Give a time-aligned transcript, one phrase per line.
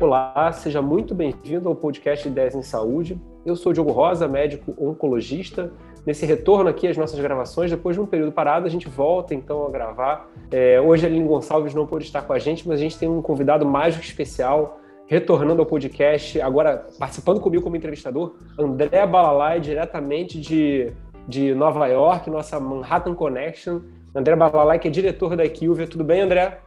[0.00, 3.20] Olá, seja muito bem-vindo ao podcast Ideias em Saúde.
[3.46, 5.72] Eu sou Diogo Rosa, médico oncologista.
[6.04, 9.64] Nesse retorno aqui às nossas gravações, depois de um período parado, a gente volta então
[9.64, 10.28] a gravar.
[10.50, 13.08] É, hoje a Aline Gonçalves não pôde estar com a gente, mas a gente tem
[13.08, 20.40] um convidado mágico especial, retornando ao podcast, agora participando comigo como entrevistador, André Balalai, diretamente
[20.40, 20.92] de,
[21.30, 23.80] de Nova York, nossa Manhattan Connection.
[24.12, 25.86] André Balalai, que é diretor da Equilvia.
[25.86, 26.58] Tudo bem, André?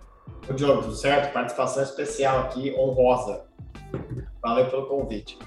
[0.50, 1.34] Ô, Diogo, tudo certo?
[1.34, 3.44] Participação especial aqui, honrosa.
[4.42, 5.38] Valeu pelo convite.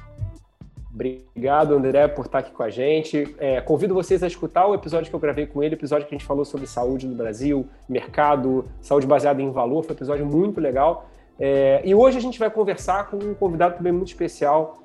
[0.93, 3.35] Obrigado, André, por estar aqui com a gente.
[3.39, 6.19] É, convido vocês a escutar o episódio que eu gravei com ele, episódio que a
[6.19, 9.83] gente falou sobre saúde no Brasil, mercado, saúde baseada em valor.
[9.83, 11.09] Foi um episódio muito legal.
[11.39, 14.79] É, e hoje a gente vai conversar com um convidado também muito especial,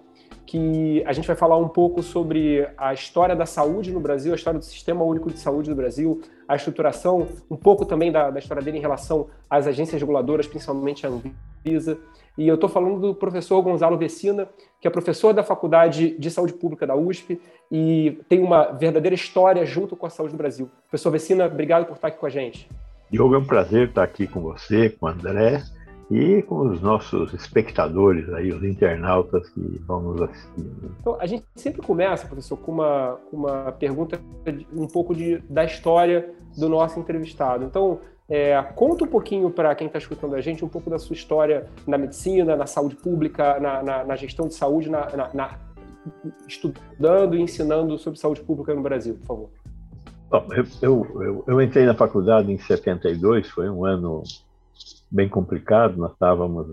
[0.52, 4.36] que a gente vai falar um pouco sobre a história da saúde no Brasil, a
[4.36, 8.38] história do Sistema Único de Saúde do Brasil, a estruturação, um pouco também da, da
[8.38, 11.98] história dele em relação às agências reguladoras, principalmente a Anvisa.
[12.38, 14.50] E eu estou falando do professor Gonzalo Vecina,
[14.82, 17.40] que é professor da Faculdade de Saúde Pública da USP
[17.72, 20.70] e tem uma verdadeira história junto com a saúde do Brasil.
[20.90, 22.68] Professor Vecina, obrigado por estar aqui com a gente.
[23.10, 25.64] Diogo, é um prazer estar aqui com você, com o André
[26.12, 30.62] e com os nossos espectadores aí, os internautas que vão nos assistir.
[30.62, 30.90] Né?
[31.00, 34.20] Então, a gente sempre começa, professor, com uma, uma pergunta
[34.76, 37.64] um pouco de, da história do nosso entrevistado.
[37.64, 41.14] Então, é, conta um pouquinho para quem está escutando a gente um pouco da sua
[41.14, 45.60] história na medicina, na saúde pública, na, na, na gestão de saúde, na, na,
[46.46, 49.50] estudando e ensinando sobre saúde pública no Brasil, por favor.
[50.30, 50.46] Bom,
[50.82, 54.24] eu, eu, eu, entrei na faculdade em 72, foi um ano
[55.12, 55.98] bem complicado.
[55.98, 56.68] Nós estávamos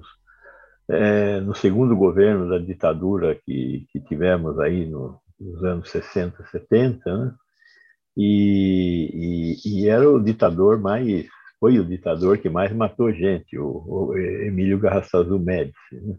[0.89, 7.17] é, no segundo governo da ditadura que, que tivemos aí no, nos anos 60, 70,
[7.17, 7.35] né?
[8.21, 11.27] E, e, e, era o ditador mais,
[11.61, 15.77] foi o ditador que mais matou gente, o, o Emílio Garrastazu Médici.
[15.93, 16.17] Né?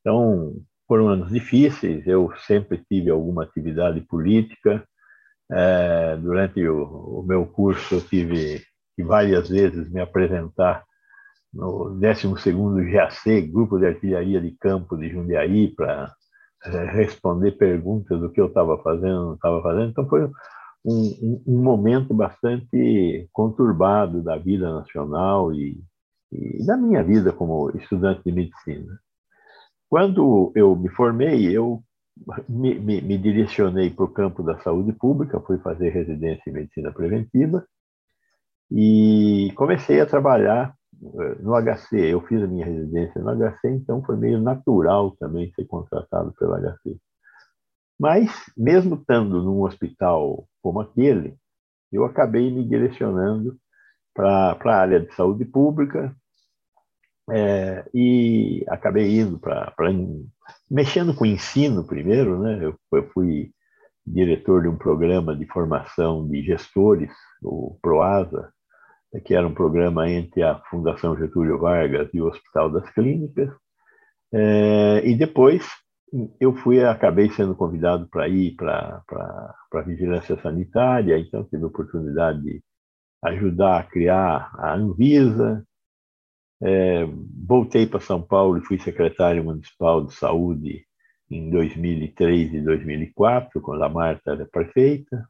[0.00, 0.54] Então,
[0.86, 4.86] foram anos difíceis, eu sempre tive alguma atividade política.
[5.50, 8.62] É, durante o, o, meu curso, eu tive
[8.94, 10.84] que várias vezes me apresentar
[11.56, 16.12] no 12º GAC, Grupo de Artilharia de Campo de Jundiaí, para
[16.64, 19.90] é, responder perguntas do que eu estava fazendo, não estava fazendo.
[19.90, 20.32] Então, foi um,
[20.84, 25.80] um, um, momento bastante conturbado da vida nacional e,
[26.30, 28.98] e da minha vida como estudante de medicina.
[29.88, 31.82] Quando eu me formei, eu
[32.48, 36.92] me, me, me direcionei para o campo da saúde pública, fui fazer residência em medicina
[36.92, 37.64] preventiva
[38.70, 40.74] e comecei a trabalhar
[41.40, 45.66] no HC, eu fiz a minha residência no HC, então foi meio natural também ser
[45.66, 46.96] contratado pelo HC.
[47.98, 51.36] Mas, mesmo estando num hospital como aquele,
[51.92, 53.56] eu acabei me direcionando
[54.14, 56.14] para a área de saúde pública
[57.30, 59.74] é, e acabei indo para.
[60.70, 62.58] mexendo com o ensino primeiro, né?
[62.62, 63.50] Eu, eu fui
[64.06, 67.10] diretor de um programa de formação de gestores,
[67.42, 68.52] o PROASA,
[69.24, 73.50] que era um programa entre a Fundação Getúlio Vargas e o Hospital das Clínicas.
[74.32, 75.66] É, e depois
[76.40, 79.02] eu fui, acabei sendo convidado para ir para
[79.74, 82.62] a vigilância sanitária, então tive a oportunidade de
[83.24, 85.64] ajudar a criar a Anvisa.
[86.62, 87.04] É,
[87.46, 90.86] voltei para São Paulo e fui secretário municipal de saúde
[91.30, 95.28] em 2003 e 2004, quando a Marta era prefeita.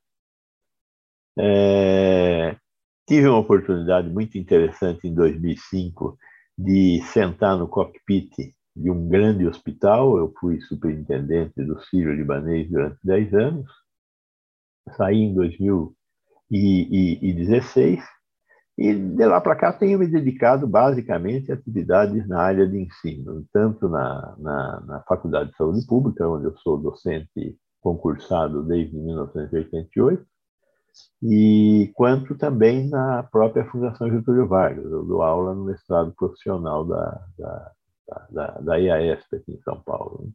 [1.39, 2.57] É,
[3.06, 6.19] Tive uma oportunidade muito interessante em 2005
[6.59, 8.33] de sentar no cockpit
[8.75, 10.19] de um grande hospital.
[10.19, 13.71] Eu fui superintendente do Sírio-Libanês durante 10 anos.
[14.97, 18.03] Saí em 2016
[18.78, 23.43] e de lá para cá tenho me dedicado basicamente a atividades na área de ensino,
[23.53, 30.22] tanto na, na, na Faculdade de Saúde Pública, onde eu sou docente concursado desde 1988,
[31.22, 34.84] e quanto também na própria Fundação Getúlio Vargas.
[34.84, 37.72] Eu dou aula no mestrado profissional da, da,
[38.31, 40.33] da, da IASP aqui em São Paulo.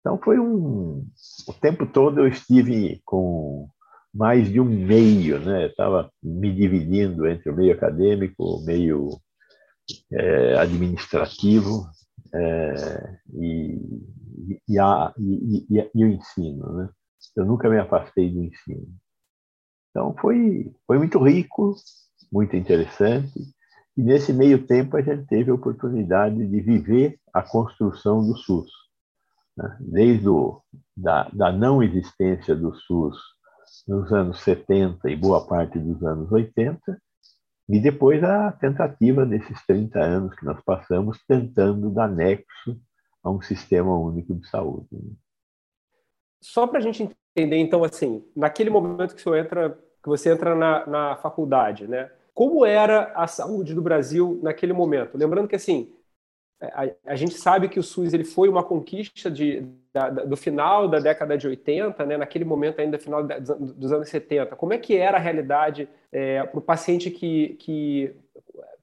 [0.00, 1.06] Então foi um...
[1.46, 3.68] O tempo todo eu estive com
[4.12, 5.66] mais de um meio, né?
[5.66, 9.20] Estava me dividindo entre o meio acadêmico, o meio
[10.12, 11.86] é, administrativo
[12.34, 13.78] é, e,
[14.68, 16.88] e, a, e, e, e, o ensino, né?
[17.36, 18.88] Eu nunca me afastei do ensino.
[19.90, 21.74] Então foi, foi muito rico,
[22.32, 23.32] muito interessante.
[23.96, 28.70] E nesse meio tempo a gente teve a oportunidade de viver a construção do SUS.
[29.56, 29.76] Né?
[29.80, 30.62] Desde o,
[30.96, 33.16] da, da não existência do SUS
[33.86, 37.00] nos anos 70 e boa parte dos anos 80,
[37.68, 42.80] e depois a tentativa desses 30 anos que nós passamos tentando dar nexo
[43.22, 44.88] a um sistema único de saúde.
[46.42, 50.54] Só para a gente entender, então, assim, naquele momento que você entra, que você entra
[50.54, 52.10] na, na faculdade, né?
[52.34, 55.16] Como era a saúde do Brasil naquele momento?
[55.16, 55.92] Lembrando que, assim,
[56.60, 60.36] a, a, gente sabe que o SUS ele foi uma conquista de, da, da, do
[60.36, 64.56] final da década de 80, né, naquele momento ainda final dos anos 70.
[64.56, 68.14] Como é que era a realidade é, para o paciente que, que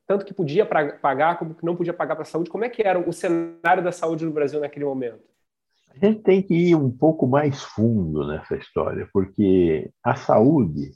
[0.07, 2.49] tanto que podia pagar como que não podia pagar para a saúde?
[2.49, 5.19] Como é que era o cenário da saúde no Brasil naquele momento?
[5.99, 10.91] A gente tem que ir um pouco mais fundo nessa história, porque a saúde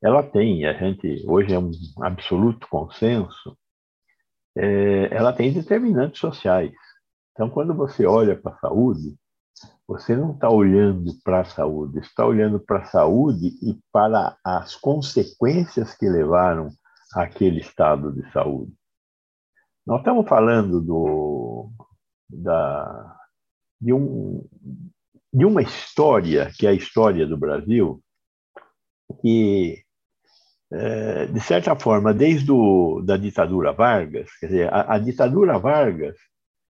[0.00, 1.70] ela tem, a gente hoje é um
[2.02, 3.56] absoluto consenso
[4.56, 6.72] é, ela tem determinantes sociais.
[7.32, 9.16] Então, quando você olha para a saúde,
[9.86, 14.74] você não está olhando para a saúde, está olhando para a saúde e para as
[14.74, 16.68] consequências que levaram
[17.14, 18.72] àquele estado de saúde.
[19.86, 21.70] Nós estamos falando do,
[22.28, 23.17] da,
[23.80, 24.44] de, um,
[25.32, 28.02] de uma história, que é a história do Brasil,
[29.20, 29.82] que
[30.70, 36.16] é, de certa forma, desde o, da ditadura Vargas, quer dizer, a, a ditadura Vargas,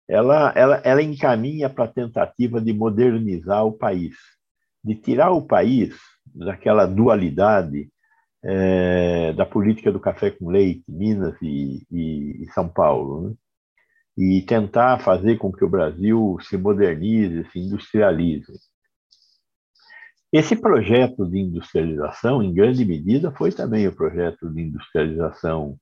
[0.07, 4.15] ela, ela, ela encaminha para a tentativa de modernizar o país,
[4.83, 5.95] de tirar o país
[6.25, 7.89] daquela dualidade
[8.43, 13.35] é, da política do café com leite, Minas e, e, e São Paulo, né?
[14.19, 18.51] E tentar fazer com que o Brasil se modernize, se industrialize.
[20.29, 25.77] Esse projeto de industrialização, em grande medida, foi também o projeto de industrialização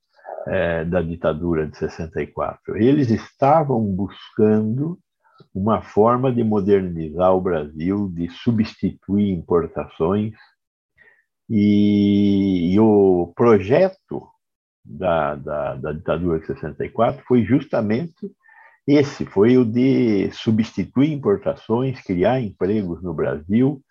[0.46, 2.78] é, da ditadura de 64.
[2.78, 5.00] Eles estavam buscando
[5.52, 10.36] uma forma de modernizar o Brasil, de substituir importações,
[11.50, 14.30] e, e o projeto
[14.88, 18.32] da, da, da ditadura de 64 foi justamente
[18.88, 23.82] esse, foi o de substituir importações, criar empregos no Brasil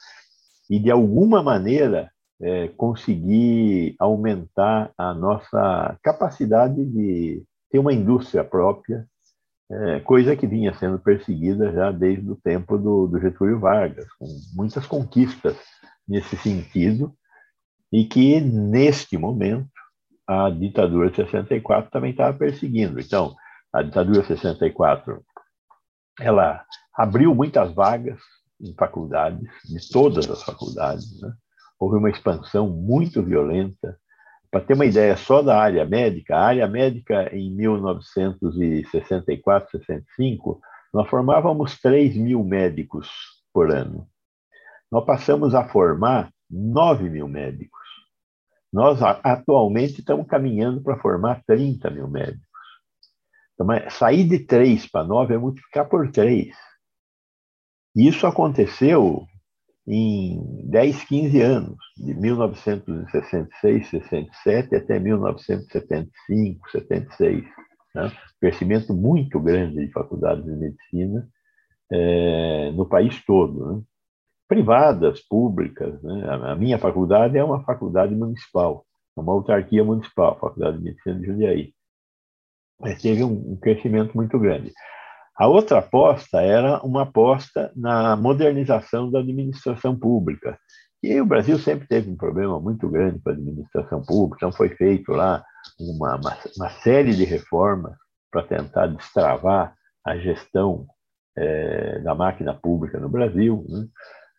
[0.71, 2.11] e, de alguma maneira,
[2.41, 9.07] é, conseguir aumentar a nossa capacidade de ter uma indústria própria,
[9.71, 14.27] é, coisa que vinha sendo perseguida já desde o tempo do, do Getúlio Vargas, com
[14.55, 15.57] muitas conquistas
[16.09, 17.13] nesse sentido,
[17.93, 19.69] e que, neste momento,
[20.27, 23.01] a ditadura de 64 também estava perseguindo.
[23.01, 23.35] Então,
[23.73, 25.25] a ditadura de 64
[26.21, 26.65] ela
[26.95, 28.21] abriu muitas vagas
[28.61, 31.19] em faculdades, de todas as faculdades.
[31.21, 31.33] Né?
[31.79, 33.99] Houve uma expansão muito violenta.
[34.51, 40.61] Para ter uma ideia só da área médica, a área médica em 1964, 65,
[40.95, 43.11] nós formávamos 3 mil médicos
[43.53, 44.09] por ano.
[44.91, 47.86] Nós passamos a formar 9 mil médicos.
[48.77, 52.47] Nós atualmente estamos caminhando para formar 30 mil médicos.
[53.55, 56.55] Então, sair de 3 para 9 é multiplicar por 3.
[57.97, 59.25] Isso aconteceu
[59.89, 67.45] em 10, 15 anos, de 1966, 67 até 1975, 76.
[67.95, 68.13] Né?
[68.39, 71.27] Crescimento muito grande de faculdades de medicina
[71.91, 73.73] é, no país todo.
[73.73, 73.83] Né?
[74.49, 76.03] Privadas, públicas.
[76.03, 76.29] Né?
[76.29, 78.85] A minha faculdade é uma faculdade municipal,
[79.17, 81.73] é uma autarquia municipal, a Faculdade de Medicina de Jundiaí.
[82.81, 84.73] Mas teve um, um crescimento muito grande.
[85.37, 90.59] A outra aposta era uma aposta na modernização da administração pública.
[91.03, 94.71] E o Brasil sempre teve um problema muito grande com a administração pública, então foi
[94.71, 95.45] feito lá
[95.79, 97.95] uma, uma, uma série de reformas
[98.31, 99.75] para tentar destravar
[100.05, 100.87] a gestão
[101.37, 103.65] é, da máquina pública no Brasil.
[103.69, 103.87] Né?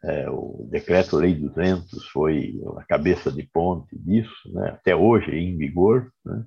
[0.04, 4.70] É, o decreto-lei 200 foi a cabeça de ponte disso, né?
[4.70, 6.12] até hoje em vigor.
[6.24, 6.46] Né?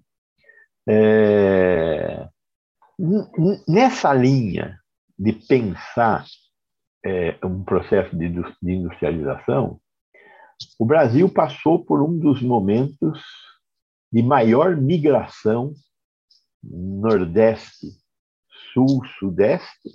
[0.89, 2.29] É,
[3.67, 4.79] Nessa linha
[5.19, 6.27] de pensar
[7.05, 8.27] é, um processo de
[8.63, 9.81] industrialização,
[10.79, 13.23] o Brasil passou por um dos momentos
[14.13, 15.73] de maior migração
[16.63, 17.87] Nordeste,
[18.75, 19.91] Sul, Sudeste,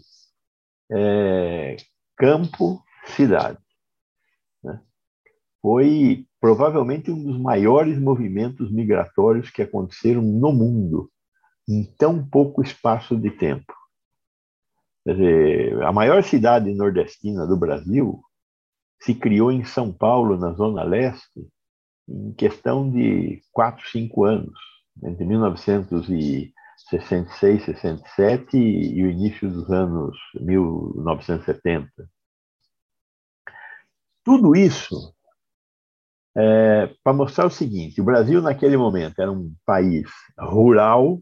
[0.92, 1.78] é,
[2.18, 3.60] campo, cidade.
[4.64, 4.80] Né?
[5.62, 11.12] Foi provavelmente um dos maiores movimentos migratórios que aconteceram no mundo
[11.68, 13.74] em tão pouco espaço de tempo.
[15.04, 18.24] Quer dizer, a maior cidade nordestina do Brasil
[19.02, 21.48] se criou em São Paulo, na Zona Leste,
[22.08, 24.60] em questão de quatro, cinco anos,
[25.04, 31.92] entre 1966, 67 e o início dos anos 1970.
[34.26, 35.14] Tudo isso
[36.36, 41.22] é, para mostrar o seguinte: o Brasil, naquele momento, era um país rural,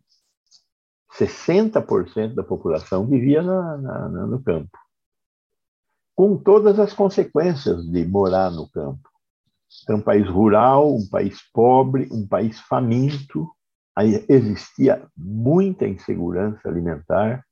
[1.19, 4.75] 60% da população vivia na, na, no campo,
[6.15, 9.07] com todas as consequências de morar no campo.
[9.87, 13.47] Era um país rural, um país pobre, um país faminto,
[13.95, 17.45] Aí existia muita insegurança alimentar.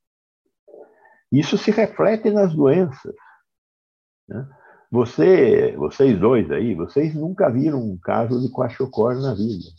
[1.31, 3.15] Isso se reflete nas doenças.
[4.27, 4.47] Né?
[4.91, 9.69] Você, vocês dois aí, vocês nunca viram um caso de quachocor na vida.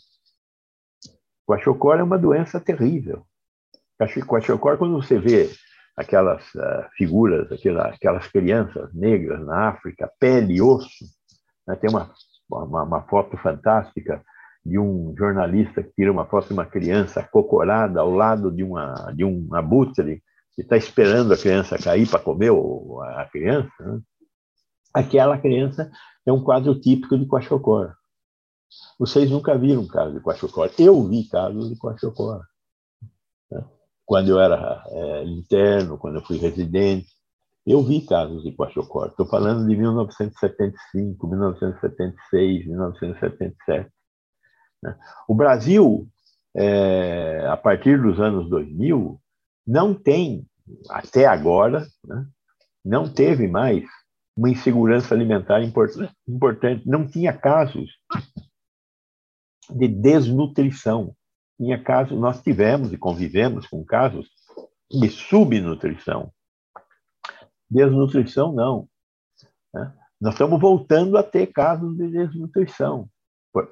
[1.47, 3.23] Quachocor é uma doença terrível.
[3.99, 5.50] Quachocor, quando você vê
[5.95, 11.04] aquelas uh, figuras, aquelas, aquelas crianças negras na África, pele e osso,
[11.69, 11.76] né?
[11.76, 12.11] tem uma,
[12.49, 14.25] uma, uma foto fantástica
[14.64, 19.12] de um jornalista que tira uma foto de uma criança cocorada ao lado de, uma,
[19.14, 20.23] de um abutre
[20.54, 22.50] que está esperando a criança cair para comer
[23.16, 24.00] a criança, né?
[24.92, 25.90] Aquela criança
[26.26, 27.94] é um quadro típico de Quachocor.
[28.99, 30.70] Vocês nunca viram um caso de Quachocor.
[30.78, 32.42] Eu vi casos de Quachocor.
[33.50, 33.64] Né?
[34.04, 37.08] Quando eu era é, interno, quando eu fui residente,
[37.66, 39.08] eu vi casos de Quachocor.
[39.08, 43.90] Estou falando de 1975, 1976, 1977.
[44.82, 44.99] Né?
[45.28, 46.08] O Brasil,
[46.56, 49.20] é, a partir dos anos 2000,
[49.66, 50.46] não tem,
[50.90, 52.26] até agora, né,
[52.84, 53.84] não teve mais
[54.37, 56.83] uma insegurança alimentar importante.
[56.87, 57.91] Não tinha casos
[59.71, 61.15] de desnutrição.
[61.59, 64.29] Tinha casos, nós tivemos e convivemos com casos
[64.91, 66.33] de subnutrição.
[67.71, 68.89] Desnutrição, não.
[69.73, 69.93] Né?
[70.21, 73.09] Nós estamos voltando a ter casos de desnutrição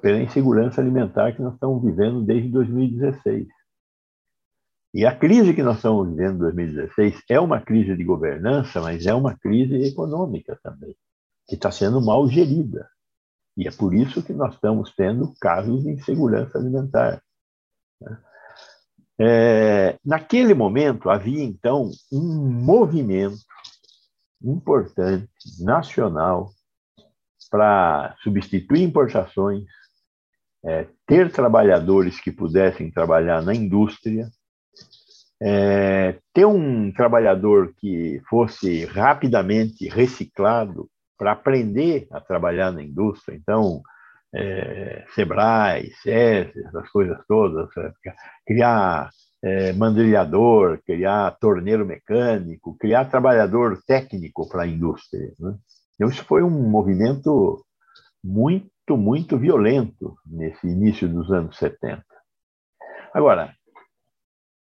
[0.01, 3.47] pela insegurança alimentar que nós estamos vivendo desde 2016.
[4.93, 9.05] E a crise que nós estamos vivendo em 2016 é uma crise de governança, mas
[9.05, 10.95] é uma crise econômica também,
[11.47, 12.89] que está sendo mal gerida.
[13.55, 17.21] E é por isso que nós estamos tendo casos de insegurança alimentar.
[18.01, 18.17] Né?
[19.19, 23.37] É, naquele momento, havia, então, um movimento
[24.43, 25.29] importante,
[25.59, 26.51] nacional,
[27.49, 29.65] para substituir importações,
[30.65, 34.29] é, ter trabalhadores que pudessem trabalhar na indústria,
[35.41, 43.35] é, ter um trabalhador que fosse rapidamente reciclado para aprender a trabalhar na indústria.
[43.35, 43.81] Então,
[44.33, 47.91] é, Sebrae, SESI, essas coisas todas, é,
[48.45, 49.09] criar
[49.43, 55.33] é, mandrilhador, criar torneiro mecânico, criar trabalhador técnico para a indústria.
[55.39, 55.55] Né?
[55.95, 57.65] Então, isso foi um movimento
[58.23, 62.03] muito, muito violento nesse início dos anos 70.
[63.13, 63.53] Agora,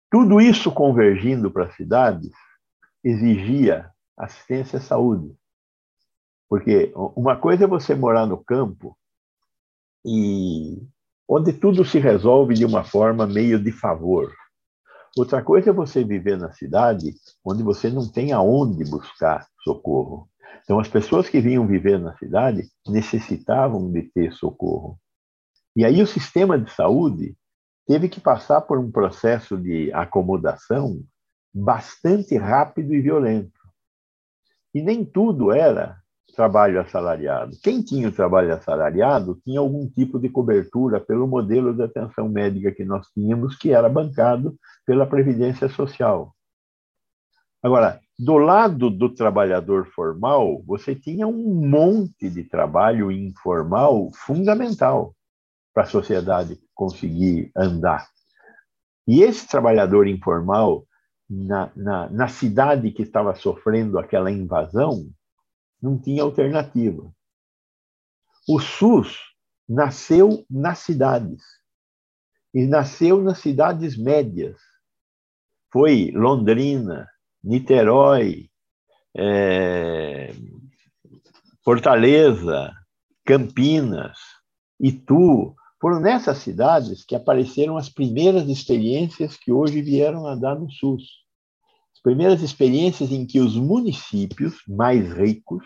[0.10, 2.32] tudo isso convergindo para as cidades
[3.04, 5.36] exigia assistência à saúde.
[6.50, 8.98] Porque uma coisa é você morar no campo
[10.06, 10.82] e
[11.28, 14.34] onde tudo se resolve de uma forma meio de favor.
[15.18, 17.14] Outra coisa é você viver na cidade
[17.46, 20.28] onde você não tem aonde buscar socorro.
[20.64, 25.00] Então, as pessoas que vinham viver na cidade necessitavam de ter socorro.
[25.76, 27.36] E aí o sistema de saúde
[27.90, 31.02] teve que passar por um processo de acomodação
[31.52, 33.60] bastante rápido e violento.
[34.76, 35.98] E nem tudo era
[36.36, 37.58] trabalho assalariado.
[37.64, 42.72] Quem tinha o trabalho assalariado tinha algum tipo de cobertura pelo modelo de atenção médica
[42.72, 44.56] que nós tínhamos, que era bancado
[44.86, 46.32] pela Previdência Social.
[47.64, 55.16] Agora, do lado do trabalhador formal, você tinha um monte de trabalho informal fundamental
[55.80, 58.10] para a sociedade conseguir andar.
[59.08, 60.86] E esse trabalhador informal,
[61.30, 65.10] na, na, na cidade que estava sofrendo aquela invasão,
[65.82, 67.10] não tinha alternativa.
[68.46, 69.18] O SUS
[69.70, 71.42] nasceu nas cidades,
[72.54, 74.60] e nasceu nas cidades médias.
[75.72, 77.08] Foi Londrina,
[77.42, 78.50] Niterói,
[79.16, 80.34] é,
[81.64, 82.74] Fortaleza,
[83.26, 84.18] Campinas,
[84.78, 90.70] Itu, foram nessas cidades que apareceram as primeiras experiências que hoje vieram a dar no
[90.70, 91.04] SUS.
[91.94, 95.66] As primeiras experiências em que os municípios mais ricos,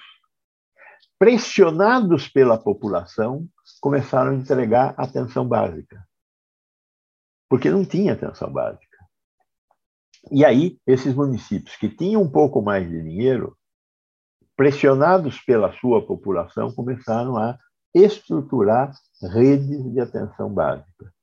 [1.18, 3.48] pressionados pela população,
[3.82, 6.08] começaram a entregar atenção básica.
[7.50, 8.98] Porque não tinha atenção básica.
[10.32, 13.58] E aí, esses municípios que tinham um pouco mais de dinheiro,
[14.56, 17.58] pressionados pela sua população, começaram a
[17.94, 21.14] estruturar redes de atenção básica.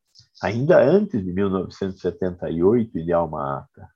[0.42, 3.88] Ainda antes de 1978 e de Alma Ata.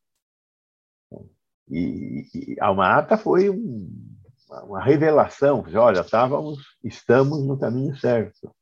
[1.68, 3.88] E, e Alma Ata foi um,
[4.64, 8.54] uma revelação, olha, estávamos, estamos no caminho certo.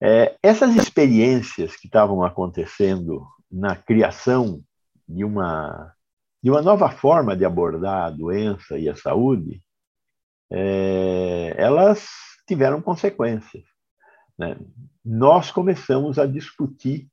[0.00, 4.62] É, essas experiências que estavam acontecendo na criação
[5.08, 5.94] de uma,
[6.42, 9.62] de uma nova forma de abordar a doença e a saúde,
[10.50, 12.06] é, elas
[12.46, 13.64] tiveram consequências.
[14.38, 14.56] Né?
[15.04, 17.08] Nós começamos a discutir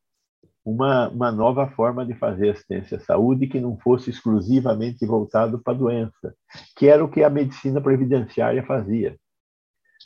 [0.63, 5.73] uma, uma nova forma de fazer assistência à saúde que não fosse exclusivamente voltado para
[5.73, 6.35] a doença,
[6.77, 9.17] que era o que a medicina previdenciária fazia.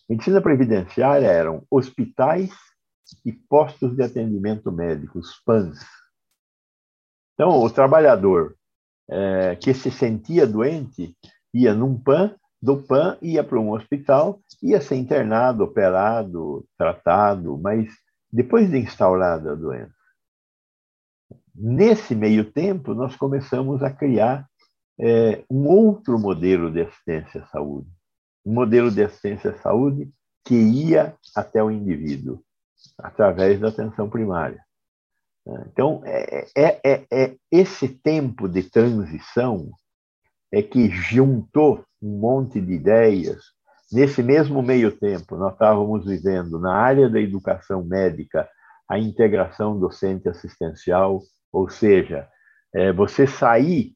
[0.09, 2.51] Medicina previdenciária eram hospitais
[3.23, 5.79] e postos de atendimento médico, os PANs.
[7.33, 8.55] Então, o trabalhador
[9.09, 11.15] é, que se sentia doente
[11.53, 17.87] ia num PAN, do PAN ia para um hospital, ia ser internado, operado, tratado, mas
[18.33, 19.93] depois de instaurada a doença.
[21.53, 24.49] Nesse meio tempo, nós começamos a criar
[24.99, 27.87] é, um outro modelo de assistência à saúde.
[28.43, 30.11] Um modelo de assistência à saúde
[30.43, 32.41] que ia até o indivíduo,
[32.97, 34.59] através da atenção primária.
[35.67, 39.71] Então, é, é, é, é, esse tempo de transição
[40.51, 43.41] é que juntou um monte de ideias.
[43.91, 48.47] Nesse mesmo meio tempo, nós estávamos vivendo na área da educação médica
[48.87, 51.21] a integração docente assistencial,
[51.51, 52.27] ou seja,
[52.73, 53.93] é, você sair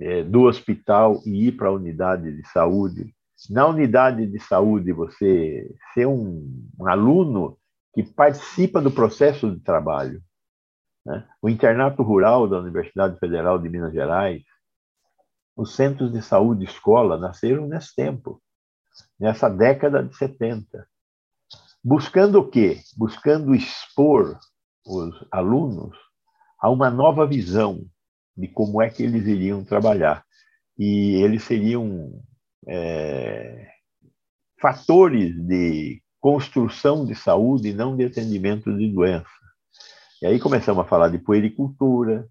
[0.00, 3.14] é, do hospital e ir para a unidade de saúde.
[3.50, 7.58] Na unidade de saúde, você ser um, um aluno
[7.92, 10.22] que participa do processo de trabalho.
[11.04, 11.26] Né?
[11.42, 14.42] O internato rural da Universidade Federal de Minas Gerais,
[15.56, 18.42] os centros de saúde escola nasceram nesse tempo,
[19.18, 20.86] nessa década de 70.
[21.82, 22.80] Buscando o quê?
[22.96, 24.38] Buscando expor
[24.86, 25.96] os alunos
[26.58, 27.84] a uma nova visão
[28.36, 30.24] de como é que eles iriam trabalhar.
[30.78, 32.20] E eles seriam
[32.66, 33.68] é,
[34.60, 39.28] fatores de construção de saúde e não de atendimento de doença.
[40.22, 42.26] E aí começamos a falar de puericultura,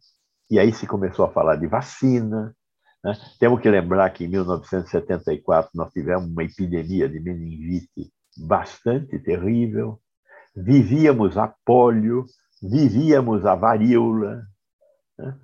[0.49, 2.55] e aí se começou a falar de vacina.
[3.03, 3.13] Né?
[3.39, 9.99] Temos que lembrar que em 1974 nós tivemos uma epidemia de meningite bastante terrível,
[10.55, 12.25] vivíamos a polio,
[12.61, 14.43] vivíamos a varíola.
[15.17, 15.35] Né?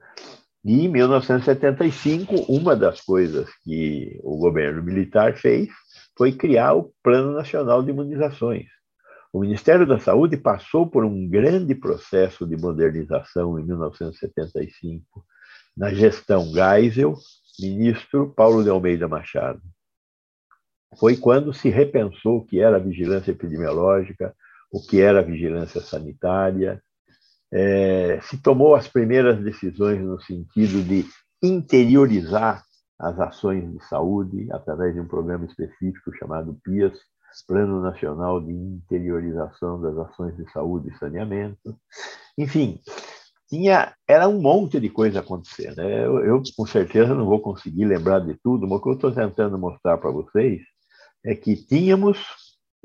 [0.64, 5.70] E em 1975, uma das coisas que o governo militar fez
[6.18, 8.66] foi criar o Plano Nacional de Imunizações.
[9.32, 15.24] O Ministério da Saúde passou por um grande processo de modernização em 1975,
[15.78, 17.16] na gestão Geisel,
[17.60, 19.62] ministro Paulo de Almeida Machado.
[20.98, 24.36] Foi quando se repensou o que era a vigilância epidemiológica,
[24.72, 26.82] o que era a vigilância sanitária,
[27.52, 31.06] é, se tomou as primeiras decisões no sentido de
[31.42, 32.64] interiorizar
[33.00, 37.00] as ações de saúde através de um programa específico chamado PIAS,
[37.48, 41.78] Plano Nacional de Interiorização das Ações de Saúde e Saneamento.
[42.38, 42.82] Enfim,
[43.50, 45.78] tinha era um monte de coisa acontecendo.
[45.78, 46.06] Né?
[46.06, 49.12] Eu, eu, com certeza não vou conseguir lembrar de tudo, mas o que eu estou
[49.12, 50.62] tentando mostrar para vocês
[51.26, 52.20] é que tínhamos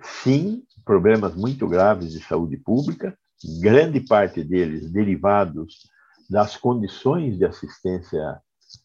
[0.02, 3.16] sim problemas muito graves de saúde pública,
[3.60, 5.88] grande parte deles derivados
[6.28, 8.40] das condições de assistência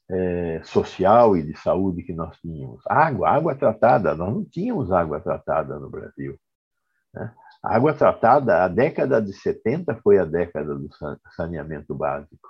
[0.10, 2.82] é, social e de saúde que nós tínhamos.
[2.88, 6.38] Água, água tratada, nós não tínhamos água tratada no Brasil.
[7.14, 7.34] Né?
[7.64, 10.90] A água tratada, a década de 70 foi a década do
[11.36, 12.50] saneamento básico.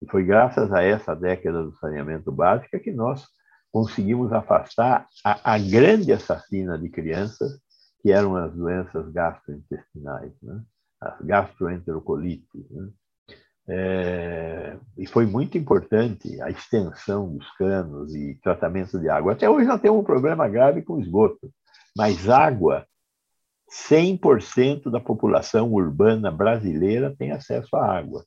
[0.00, 3.26] E foi graças a essa década do saneamento básico que nós
[3.70, 7.60] conseguimos afastar a, a grande assassina de crianças,
[8.00, 10.62] que eram as doenças gastrointestinais, né?
[11.00, 12.70] as gastroenterocolites.
[12.70, 12.88] Né?
[13.70, 19.32] É, e foi muito importante a extensão dos canos e tratamento de água.
[19.32, 21.52] Até hoje nós temos um problema grave com esgoto,
[21.94, 22.86] mas água,
[23.70, 28.24] 100% da população urbana brasileira tem acesso à água.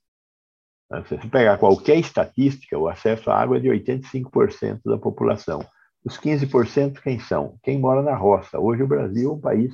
[1.08, 5.62] Se você pegar qualquer estatística, o acesso à água é de 85% da população.
[6.04, 7.58] Os 15% quem são?
[7.64, 8.60] Quem mora na roça.
[8.60, 9.74] Hoje o Brasil é um país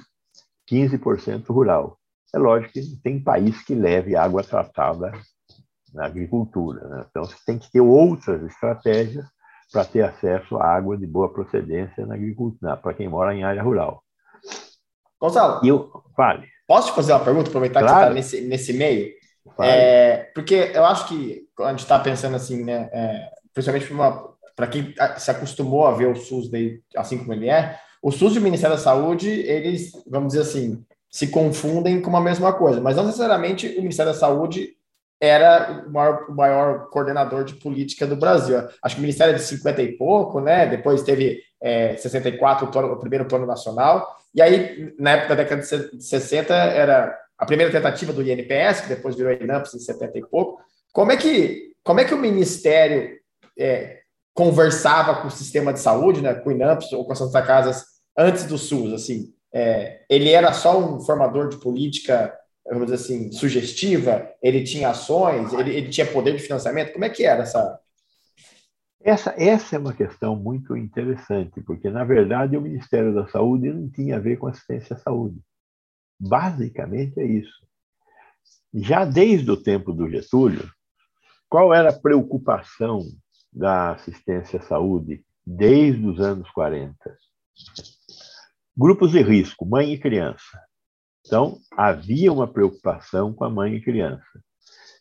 [0.70, 1.98] 15% rural.
[2.34, 5.12] É lógico que tem país que leve água tratada
[5.94, 6.88] na agricultura.
[6.88, 7.06] Né?
[7.10, 9.26] Então, você tem que ter outras estratégias
[9.72, 13.64] para ter acesso à água de boa procedência na agricultura, para quem mora em área
[13.64, 14.04] rural.
[15.20, 16.48] Gonçalo, eu, fale.
[16.68, 18.16] posso te fazer uma pergunta, aproveitar claro.
[18.16, 19.12] que você está nesse, nesse meio?
[19.60, 23.92] É, porque eu acho que quando a gente está pensando assim, né, é, principalmente
[24.56, 28.36] para quem se acostumou a ver o SUS daí, assim como ele é, o SUS
[28.36, 32.80] e o Ministério da Saúde, eles, vamos dizer assim, se confundem com uma mesma coisa,
[32.80, 34.78] mas não necessariamente o Ministério da Saúde
[35.20, 38.58] era o maior, o maior, coordenador de política do Brasil.
[38.84, 40.68] Acho que o Ministério é de 50 e pouco, né?
[40.68, 44.17] Depois teve é, 64 o, plano, o primeiro plano nacional.
[44.38, 48.90] E aí, na época da década de 60, era a primeira tentativa do INPS, que
[48.90, 50.62] depois virou INAMPS em 70 e pouco.
[50.94, 53.18] Como é que, como é que o Ministério
[53.58, 54.02] é,
[54.36, 57.84] conversava com o sistema de saúde, né, com o INAMPS ou com as Santa Casas,
[58.16, 58.94] antes do SUS?
[58.94, 62.32] Assim, é, ele era só um formador de política
[62.70, 64.30] vamos dizer assim, sugestiva?
[64.42, 65.52] Ele tinha ações?
[65.54, 66.92] Ele, ele tinha poder de financiamento?
[66.92, 67.80] Como é que era essa?
[69.08, 73.90] Essa, essa é uma questão muito interessante, porque, na verdade, o Ministério da Saúde não
[73.90, 75.40] tinha a ver com assistência à saúde.
[76.20, 77.66] Basicamente é isso.
[78.74, 80.70] Já desde o tempo do Getúlio,
[81.50, 83.00] qual era a preocupação
[83.50, 86.94] da assistência à saúde desde os anos 40?
[88.76, 90.62] Grupos de risco, mãe e criança.
[91.26, 94.44] Então, havia uma preocupação com a mãe e criança.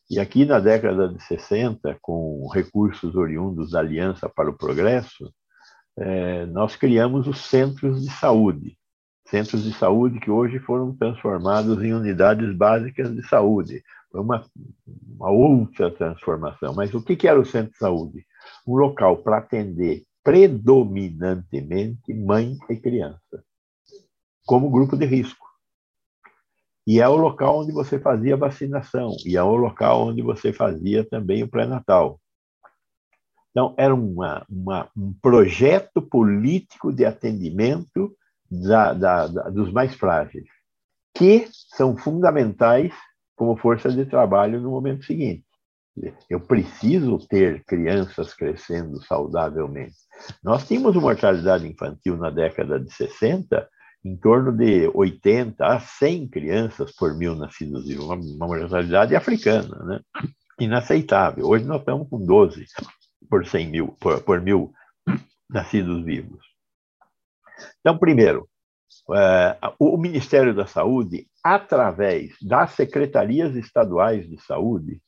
[0.09, 5.33] E aqui na década de 60, com recursos oriundos da Aliança para o Progresso,
[5.99, 8.77] é, nós criamos os centros de saúde.
[9.29, 13.83] Centros de saúde que hoje foram transformados em unidades básicas de saúde.
[14.13, 14.47] Foi uma,
[15.19, 16.73] uma outra transformação.
[16.73, 18.25] Mas o que, que era o centro de saúde?
[18.67, 23.45] Um local para atender predominantemente mãe e criança,
[24.45, 25.46] como grupo de risco.
[26.87, 31.05] E é o local onde você fazia vacinação, e é o local onde você fazia
[31.05, 32.21] também o pré-natal.
[33.51, 38.15] Então, era uma, uma, um projeto político de atendimento
[38.51, 40.47] da, da, da, dos mais frágeis,
[41.15, 42.93] que são fundamentais
[43.35, 45.45] como força de trabalho no momento seguinte.
[46.29, 49.97] Eu preciso ter crianças crescendo saudavelmente.
[50.45, 53.67] Nós tínhamos uma mortalidade infantil na década de 60
[54.07, 59.77] em torno de 80 a 100 crianças por mil nascidos vivos, uma, uma mortalidade africana,
[59.85, 60.01] né?
[60.61, 61.45] inaceitável.
[61.45, 62.67] Hoje nós estamos com 12
[63.29, 64.73] por 100 mil, por, por mil
[65.51, 66.45] nascidos vivos.
[67.81, 68.49] Então, primeiro,
[69.13, 75.03] é, o Ministério da Saúde, através das secretarias estaduais de saúde,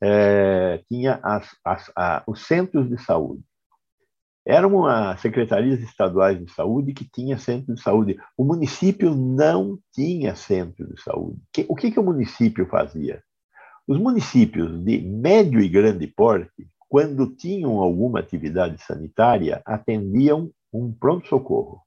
[0.00, 1.90] é, tinha as, as,
[2.24, 3.42] os centros de saúde.
[4.46, 8.16] Eram as secretarias estaduais de saúde que tinha centro de saúde.
[8.38, 11.40] O município não tinha centro de saúde.
[11.68, 13.20] O que, que o município fazia?
[13.88, 21.82] Os municípios de médio e grande porte, quando tinham alguma atividade sanitária, atendiam um pronto-socorro.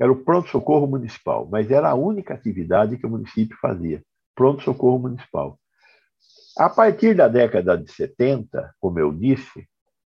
[0.00, 4.02] Era o pronto-socorro municipal, mas era a única atividade que o município fazia,
[4.34, 5.58] pronto-socorro municipal.
[6.56, 9.68] A partir da década de 70, como eu disse,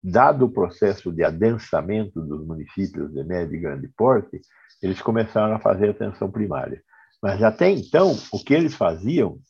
[0.08, 4.40] dado o processo de adensamento dos municípios de médio e grande porte,
[4.80, 6.80] eles começaram a fazer atenção primária.
[7.20, 9.40] Mas até então, o que eles faziam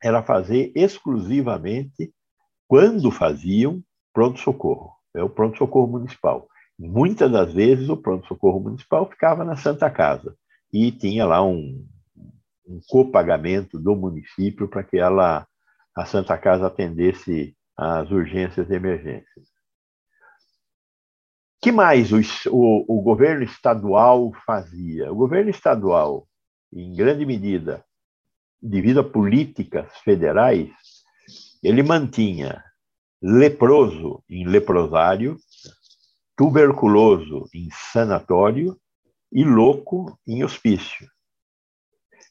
[0.00, 2.14] era fazer exclusivamente,
[2.68, 4.92] quando faziam, pronto-socorro.
[5.12, 6.46] É o pronto-socorro municipal.
[6.78, 10.36] Muitas das vezes, o pronto-socorro municipal ficava na Santa Casa
[10.72, 11.84] e tinha lá um,
[12.68, 15.44] um copagamento do município para que ela,
[15.96, 19.55] a Santa Casa atendesse às urgências e emergências
[21.66, 22.20] que mais o,
[22.52, 25.10] o, o governo estadual fazia?
[25.10, 26.24] O governo estadual,
[26.72, 27.84] em grande medida,
[28.62, 30.70] devido a políticas federais,
[31.64, 32.62] ele mantinha
[33.20, 35.36] leproso em leprosário,
[36.36, 38.80] tuberculoso em sanatório
[39.32, 41.10] e louco em hospício.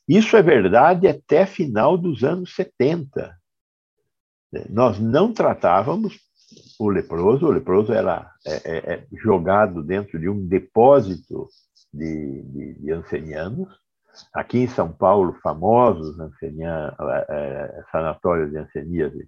[0.08, 3.38] Isso é verdade até final dos anos 70.
[4.70, 6.25] Nós não tratávamos
[6.80, 7.48] o leproso.
[7.48, 11.48] O leproso era é, é, é, jogado dentro de um depósito
[11.94, 13.70] de, de, de ancenianos.
[14.34, 16.48] Aqui em São Paulo, famosos é,
[17.30, 19.28] é, sanatórios de anceniase,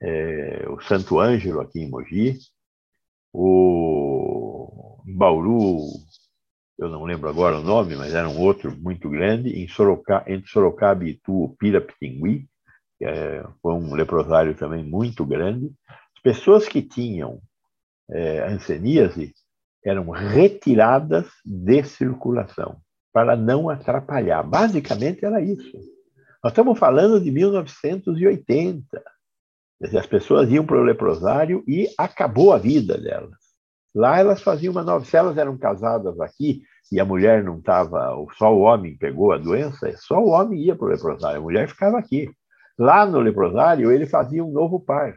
[0.00, 2.38] é, o Santo Ângelo, aqui em Mogi,
[3.32, 5.78] o, em Bauru,
[6.78, 10.50] eu não lembro agora o nome, mas era um outro muito grande, em Sorocaba, entre
[10.50, 12.46] Sorocaba e Itu, o Pirapitingui,
[12.98, 15.72] que é, foi um leprosário também muito grande,
[16.22, 17.40] pessoas que tinham
[18.10, 18.46] é,
[19.84, 22.80] eram retiradas de circulação
[23.12, 24.42] para não atrapalhar.
[24.42, 25.76] Basicamente era isso.
[26.42, 29.02] Nós estamos falando de 1980.
[29.96, 33.42] As pessoas iam para o leprosário e acabou a vida delas.
[33.94, 35.04] Lá elas faziam uma nova.
[35.04, 39.38] Se elas eram casadas aqui e a mulher não estava, só o homem pegou a
[39.38, 42.30] doença, só o homem ia para o leprosário, a mulher ficava aqui.
[42.78, 45.14] Lá no leprosário, ele fazia um novo par.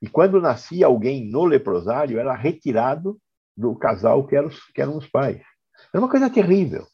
[0.00, 3.18] E quando nascia alguém no leprosário, era retirado
[3.56, 5.42] do casal que eram, que eram os pais.
[5.92, 6.86] Era uma coisa terrível.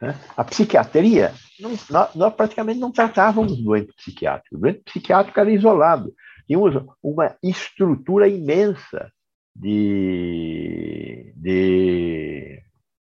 [0.00, 0.18] Né?
[0.36, 1.70] A psiquiatria, não,
[2.14, 4.56] nós, praticamente não tratávamos doente psiquiátrico.
[4.56, 6.12] O doente psiquiátrico era isolado.
[6.46, 9.12] Tínhamos uma estrutura imensa
[9.54, 12.62] de, de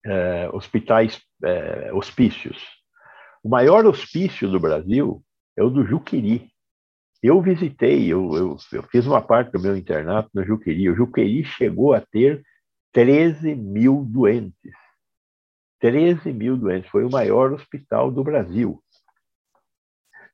[0.07, 2.57] eh, hospitais, eh, hospícios.
[3.42, 5.22] O maior hospício do Brasil
[5.57, 6.49] é o do Juqueri.
[7.22, 10.90] Eu visitei, eu, eu, eu, fiz uma parte do meu internato no Juqueri.
[10.90, 12.42] O Juqueri chegou a ter
[12.92, 14.74] 13 mil doentes.
[15.81, 16.90] 13 mil doentes.
[16.90, 18.83] Foi o maior hospital do Brasil.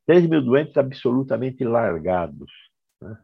[0.06, 2.50] 13 mil doentes absolutamente largados.
[3.00, 3.16] Né?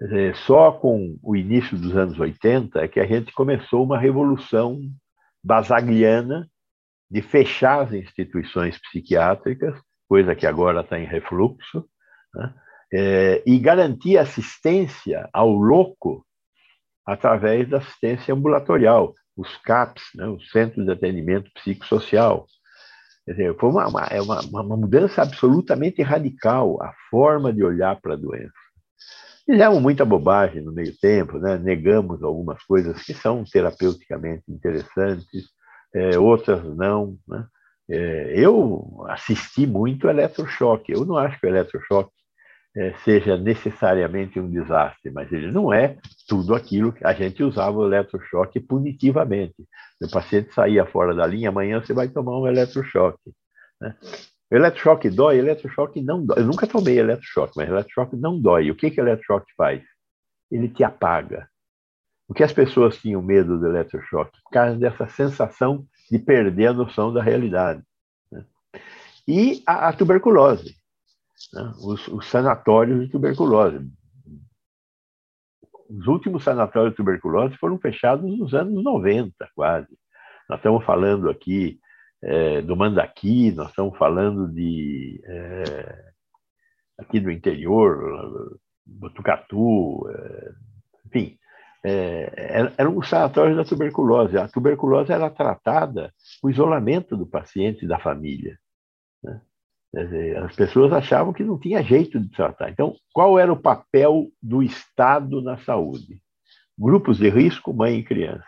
[0.00, 4.80] Dizer, só com o início dos anos 80 é que a gente começou uma revolução
[5.42, 6.48] basagliana
[7.10, 11.88] de fechar as instituições psiquiátricas, coisa que agora está em refluxo,
[12.34, 12.54] né?
[12.92, 16.24] É, e garantir assistência ao louco
[17.06, 22.46] através da assistência ambulatorial, os CAPs, né, os Centros de Atendimento Psicossocial.
[23.24, 28.00] Quer dizer, foi uma, uma, é uma, uma mudança absolutamente radical a forma de olhar
[28.00, 28.52] para a doença.
[29.46, 31.56] Fizemos muita bobagem no meio tempo, né?
[31.56, 35.46] negamos algumas coisas que são terapeuticamente interessantes,
[35.94, 37.16] é, outras não.
[37.26, 37.46] Né?
[37.90, 40.92] É, eu assisti muito eletrochoque.
[40.92, 42.18] Eu não acho que o eletrochoque é,
[43.04, 45.96] seja necessariamente um desastre, mas ele não é
[46.28, 49.66] tudo aquilo que a gente usava o eletrochoque punitivamente.
[50.02, 53.32] O paciente saía fora da linha, amanhã você vai tomar um eletrochoque.
[53.80, 53.96] Né?
[54.50, 56.38] O eletrochoque dói, eletrochoque não dói.
[56.38, 58.70] Eu nunca tomei eletrochoque, mas eletrochoque não dói.
[58.70, 59.82] O que, que o eletrochoque faz?
[60.50, 61.48] Ele te apaga.
[62.28, 64.38] O que as pessoas tinham medo do eletrochoque?
[64.42, 67.82] Por causa dessa sensação de perder a noção da realidade.
[68.30, 68.44] Né?
[69.26, 70.77] E a, a tuberculose
[71.52, 71.72] né?
[71.82, 73.86] os, os sanatórios de tuberculose.
[75.88, 79.88] Os últimos sanatórios de tuberculose foram fechados nos anos 90, quase.
[80.48, 81.78] Nós estamos falando aqui
[82.22, 86.12] é, do Mandaqui, nós estamos falando de é,
[86.98, 90.52] aqui do interior, Botucatu, é,
[91.06, 91.38] enfim,
[91.84, 94.36] é, eram os sanatórios da tuberculose.
[94.36, 98.58] A tuberculose era tratada com isolamento do paciente e da família.
[100.44, 102.70] As pessoas achavam que não tinha jeito de tratar.
[102.70, 106.22] Então, qual era o papel do Estado na saúde?
[106.78, 108.44] Grupos de risco, mãe e criança.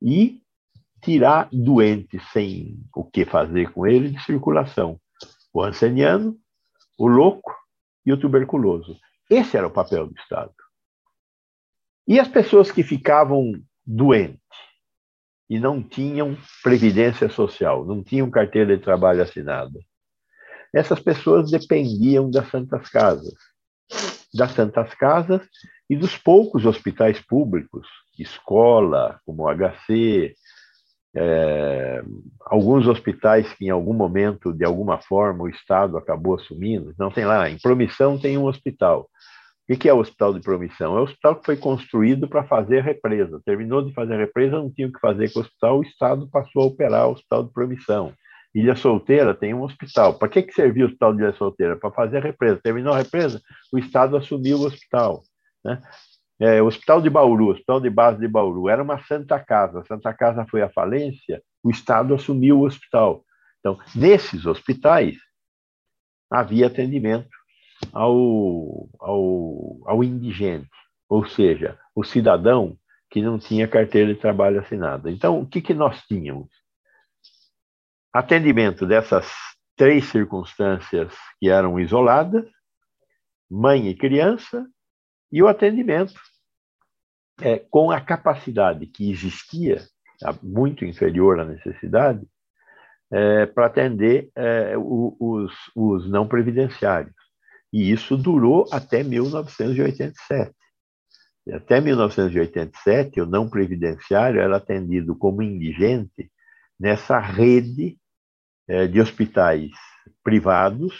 [0.00, 0.40] E
[1.02, 4.98] tirar doentes sem o que fazer com ele de circulação.
[5.52, 6.36] O anceniano,
[6.98, 7.54] o louco
[8.04, 8.98] e o tuberculoso.
[9.30, 10.54] Esse era o papel do Estado.
[12.08, 13.52] E as pessoas que ficavam
[13.84, 14.40] doentes
[15.48, 19.78] e não tinham previdência social, não tinham carteira de trabalho assinada,
[20.74, 23.34] essas pessoas dependiam das Santas Casas,
[24.34, 25.42] das Santas Casas
[25.88, 27.86] e dos poucos hospitais públicos,
[28.18, 30.34] escola, como o HC,
[31.18, 32.02] é,
[32.44, 36.94] alguns hospitais que em algum momento, de alguma forma, o Estado acabou assumindo.
[36.98, 39.08] Não tem lá, em Promissão tem um hospital.
[39.68, 40.96] O que é o hospital de Promissão?
[40.96, 43.40] É o hospital que foi construído para fazer represa.
[43.44, 46.28] Terminou de fazer a represa, não tinha o que fazer com o hospital, o Estado
[46.30, 48.12] passou a operar o hospital de Promissão.
[48.58, 50.18] Ilha Solteira tem um hospital.
[50.18, 51.76] Para que, que serviu o hospital de Ilha Solteira?
[51.76, 52.58] Para fazer a represa.
[52.62, 55.22] Terminou a represa, o Estado assumiu o hospital.
[55.62, 55.82] Né?
[56.40, 59.80] É, o Hospital de Bauru, o Hospital de Base de Bauru, era uma Santa Casa.
[59.80, 63.24] A Santa Casa foi à falência, o Estado assumiu o hospital.
[63.60, 65.16] Então, nesses hospitais,
[66.30, 67.28] havia atendimento
[67.92, 70.68] ao, ao, ao indigente,
[71.08, 72.76] ou seja, o cidadão
[73.10, 75.10] que não tinha carteira de trabalho assinada.
[75.10, 76.48] Então, o que, que nós tínhamos?
[78.18, 79.30] Atendimento dessas
[79.76, 82.44] três circunstâncias que eram isoladas,
[83.50, 84.66] mãe e criança,
[85.30, 86.14] e o atendimento
[87.40, 89.82] é, com a capacidade que existia,
[90.42, 92.26] muito inferior à necessidade,
[93.10, 97.14] é, para atender é, os, os não previdenciários.
[97.72, 100.54] E isso durou até 1987.
[101.46, 106.30] E até 1987, o não previdenciário era atendido como indigente
[106.80, 107.96] nessa rede
[108.68, 109.70] é, de hospitais
[110.22, 110.94] privados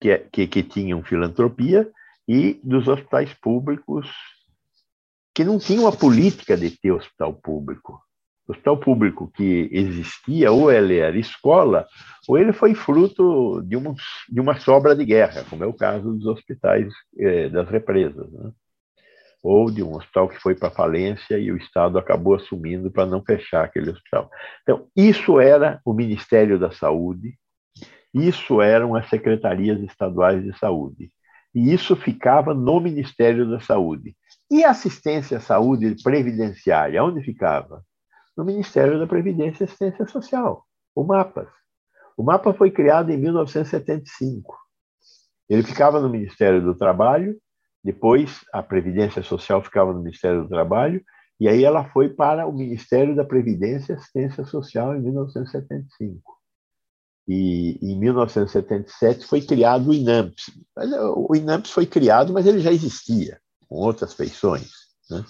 [0.00, 1.90] que, é, que, que tinham filantropia
[2.28, 4.08] e dos hospitais públicos
[5.34, 8.00] que não tinham a política de ter hospital público.
[8.46, 11.86] O hospital público que existia, ou ele era escola,
[12.28, 13.94] ou ele foi fruto de uma,
[14.28, 18.30] de uma sobra de guerra, como é o caso dos hospitais eh, das represas.
[18.32, 18.50] Né?
[19.42, 23.22] Ou de um hospital que foi para falência e o Estado acabou assumindo para não
[23.22, 24.30] fechar aquele hospital.
[24.62, 27.38] Então, isso era o Ministério da Saúde,
[28.12, 31.10] isso eram as secretarias estaduais de saúde,
[31.54, 34.14] e isso ficava no Ministério da Saúde.
[34.50, 37.82] E assistência à saúde previdenciária, onde ficava?
[38.36, 40.64] No Ministério da Previdência e Assistência Social.
[40.94, 41.48] O Mapas.
[42.16, 44.56] O Mapa foi criado em 1975.
[45.48, 47.36] Ele ficava no Ministério do Trabalho,
[47.82, 51.02] depois a Previdência Social ficava no Ministério do Trabalho,
[51.40, 56.38] e aí ela foi para o Ministério da Previdência e Assistência Social em 1975.
[57.26, 60.50] E em 1977 foi criado o INAMPS.
[61.16, 64.70] O INAMPS foi criado, mas ele já existia, com outras feições.
[65.08, 65.24] Né?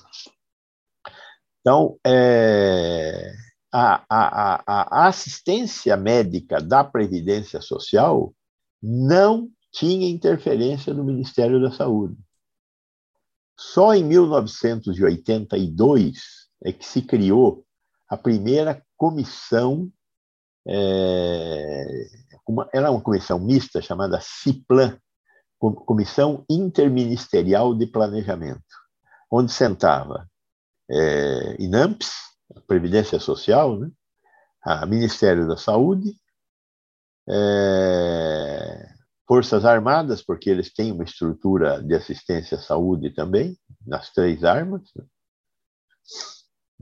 [1.61, 3.33] Então, é,
[3.73, 8.35] a, a, a, assistência médica da Previdência Social
[8.83, 12.17] não tinha interferência do Ministério da Saúde.
[13.61, 17.67] Só em 1982 é que se criou
[18.09, 19.93] a primeira comissão,
[20.67, 21.85] é,
[22.49, 24.99] uma, era uma comissão mista chamada CIPLAN,
[25.59, 28.65] Comissão Interministerial de Planejamento,
[29.31, 30.27] onde sentava
[30.91, 32.15] é, INAMPS,
[32.57, 33.91] a Previdência Social, né?
[34.63, 36.19] a Ministério da Saúde,
[37.29, 39.00] é,
[39.31, 44.83] Forças Armadas, porque eles têm uma estrutura de assistência à saúde também, nas três armas.
[44.97, 45.05] Né?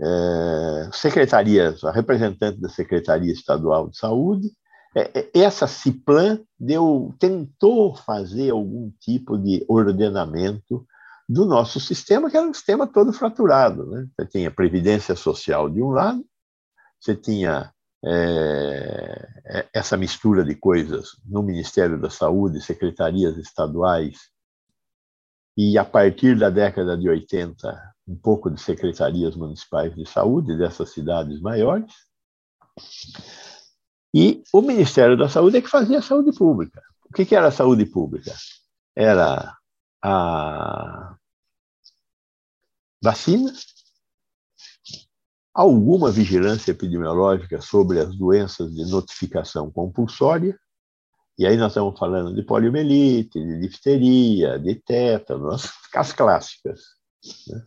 [0.00, 4.48] É, secretarias, a representante da Secretaria Estadual de Saúde.
[4.96, 10.86] É, é essa CIPLAN deu, tentou fazer algum tipo de ordenamento
[11.28, 13.84] do nosso sistema, que era um sistema todo fraturado.
[13.90, 14.06] Né?
[14.18, 16.24] Você tinha Previdência Social de um lado,
[16.98, 17.70] você tinha
[18.04, 24.16] é, é, essa mistura de coisas no Ministério da Saúde, secretarias estaduais,
[25.56, 30.90] e a partir da década de 80, um pouco de secretarias municipais de saúde dessas
[30.90, 31.92] cidades maiores.
[34.14, 36.80] E o Ministério da Saúde é que fazia a saúde pública.
[37.04, 38.32] O que era a saúde pública?
[38.94, 39.56] Era
[40.02, 41.16] a
[43.02, 43.52] vacina,
[45.58, 50.56] alguma vigilância epidemiológica sobre as doenças de notificação compulsória,
[51.36, 56.80] e aí nós estamos falando de poliomielite, de difteria, de tétano, as clássicas.
[57.48, 57.62] Né?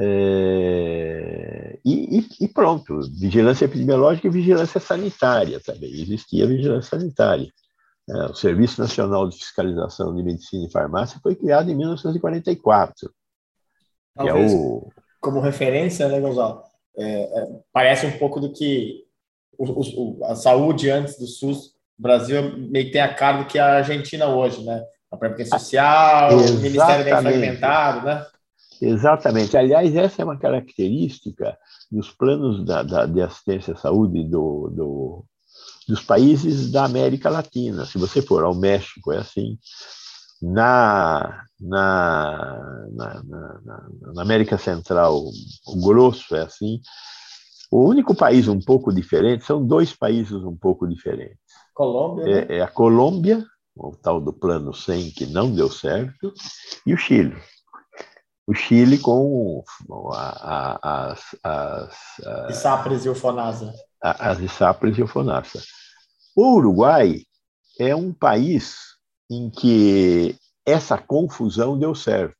[0.00, 7.50] É, e, e, pronto, vigilância epidemiológica e vigilância sanitária também, existia vigilância sanitária.
[8.10, 13.10] É, o Serviço Nacional de Fiscalização de Medicina e Farmácia foi criado em 1944.
[14.14, 14.90] Talvez, é o...
[15.20, 16.67] como referência, né, Gonzalo?
[16.98, 19.04] É, é, parece um pouco do que
[19.56, 23.46] o, o, a saúde antes do SUS, o Brasil meio que tem a cara do
[23.46, 24.82] que a Argentina hoje, né?
[25.10, 28.26] A Previdência Social, o Ministério bem fragmentado, né?
[28.80, 29.56] Exatamente.
[29.56, 31.56] Aliás, essa é uma característica
[31.90, 35.24] dos planos da, da, de assistência à saúde do, do,
[35.88, 37.86] dos países da América Latina.
[37.86, 39.58] Se você for ao México, é assim
[40.40, 43.22] na, na, na,
[44.14, 45.24] na, América Central,
[45.66, 46.80] o grosso é assim.
[47.70, 51.38] O único país um pouco diferente, são dois países um pouco diferentes.
[51.74, 52.24] Colômbia.
[52.24, 52.56] É, né?
[52.58, 53.44] é a Colômbia,
[53.76, 56.32] o tal do Plano 100, que não deu certo,
[56.86, 57.36] e o Chile.
[58.46, 59.62] O Chile com
[60.14, 62.56] a, a, as, as, as.
[62.56, 63.74] ISAPRES e o FONASA.
[64.00, 65.62] As ISAPRES e o FONASA.
[66.34, 67.20] O Uruguai
[67.78, 68.97] é um país
[69.30, 72.36] em que essa confusão deu certo.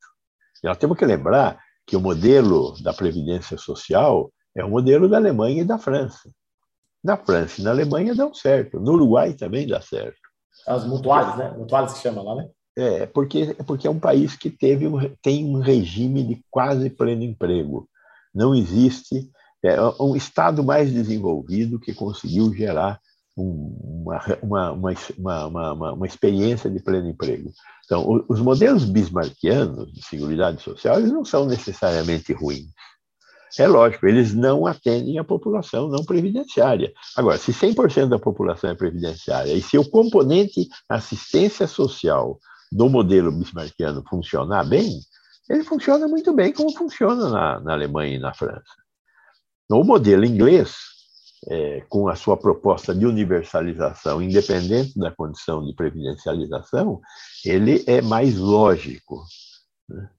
[0.63, 5.63] Nós temos que lembrar que o modelo da Previdência Social é o modelo da Alemanha
[5.63, 6.31] e da França.
[7.03, 8.81] Na França e na Alemanha deu certo.
[8.81, 10.19] No Uruguai também dá certo.
[10.67, 11.55] As mutuais, né?
[11.57, 12.51] Mutuais que chama lá, né?
[12.77, 17.23] É, porque, porque é um país que teve um, tem um regime de quase pleno
[17.23, 17.89] emprego.
[18.35, 19.31] Não existe
[19.65, 23.01] é, um Estado mais desenvolvido que conseguiu gerar
[23.41, 27.53] uma, uma, uma, uma, experiência de pleno emprego.
[27.85, 32.67] Então, os modelos bismarckianos de seguridade social eles não são necessariamente ruins.
[33.59, 36.93] É lógico, eles não atendem a população não previdenciária.
[37.17, 42.39] Agora, se 100% da população é previdenciária e se o componente assistência social
[42.71, 45.01] do modelo bismarckiano funcionar bem,
[45.49, 48.75] ele funciona muito bem como funciona na, na Alemanha e na França.
[49.71, 50.77] O modelo inglês,
[51.49, 57.01] é, com a sua proposta de universalização, independente da condição de previdencialização,
[57.45, 59.25] ele é mais lógico.
[59.89, 60.11] Né?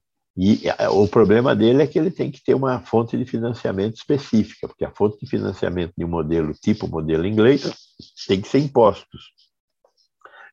[0.41, 4.68] E o problema dele é que ele tem que ter uma fonte de financiamento específica,
[4.68, 7.70] porque a fonte de financiamento de um modelo tipo modelo inglês
[8.26, 9.34] tem que ser impostos.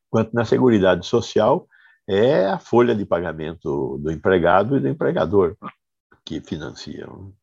[0.07, 1.65] Enquanto na Seguridade Social
[2.07, 5.55] é a folha de pagamento do empregado e do empregador
[6.25, 7.33] que financiam.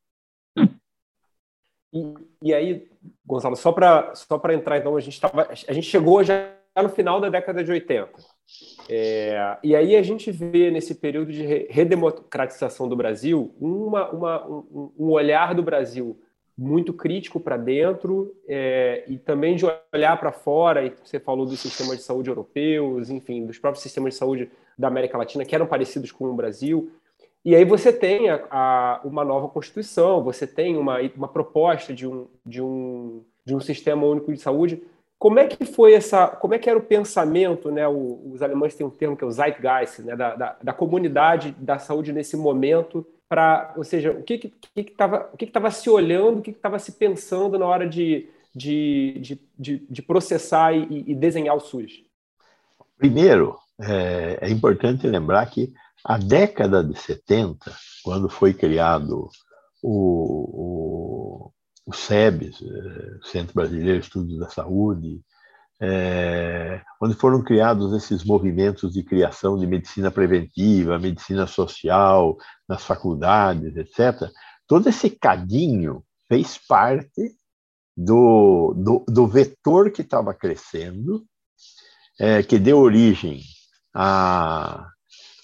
[1.94, 2.88] E, e aí,
[3.24, 6.50] Gonçalo, só para só entrar, então, a gente, tava, a gente chegou já
[6.82, 8.10] no final da década de 80.
[8.88, 14.92] É, e aí a gente vê nesse período de redemocratização do Brasil uma, uma, um,
[14.98, 16.18] um olhar do Brasil
[16.56, 20.84] muito crítico para dentro é, e também de olhar para fora.
[20.84, 24.88] E você falou dos sistemas de saúde europeus, enfim, dos próprios sistemas de saúde da
[24.88, 26.90] América Latina que eram parecidos com o Brasil.
[27.44, 32.06] E aí você tem a, a, uma nova constituição, você tem uma, uma proposta de
[32.06, 34.82] um, de, um, de um sistema único de saúde.
[35.18, 36.26] Como é que foi essa?
[36.26, 37.86] Como é que era o pensamento, né?
[37.86, 40.16] O, os alemães têm um termo que é o Zeitgeist, né?
[40.16, 45.46] Da, da, da comunidade da saúde nesse momento para, ou seja, o que estava que
[45.46, 49.18] que que o que se olhando, o que estava se pensando na hora de, de,
[49.20, 52.04] de, de, de processar e, e, desenhar o SUS?
[52.96, 55.72] Primeiro, é, é, importante lembrar que
[56.04, 59.30] a década de 70, quando foi criado
[59.82, 61.52] o, o,
[61.86, 65.22] o SEBS, é, Centro Brasileiro de Estudos da Saúde,
[65.80, 72.36] é, onde foram criados esses movimentos de criação de medicina preventiva, medicina social,
[72.68, 74.30] nas faculdades, etc.,
[74.66, 77.34] todo esse cadinho fez parte
[77.96, 81.24] do, do, do vetor que estava crescendo,
[82.20, 83.40] é, que deu origem
[83.94, 84.88] a,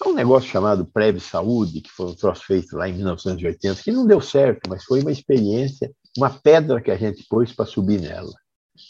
[0.01, 3.91] a, um negócio chamado Prev Saúde, que foi um troço feito lá em 1980, que
[3.91, 8.01] não deu certo, mas foi uma experiência, uma pedra que a gente pôs para subir
[8.01, 8.33] nela.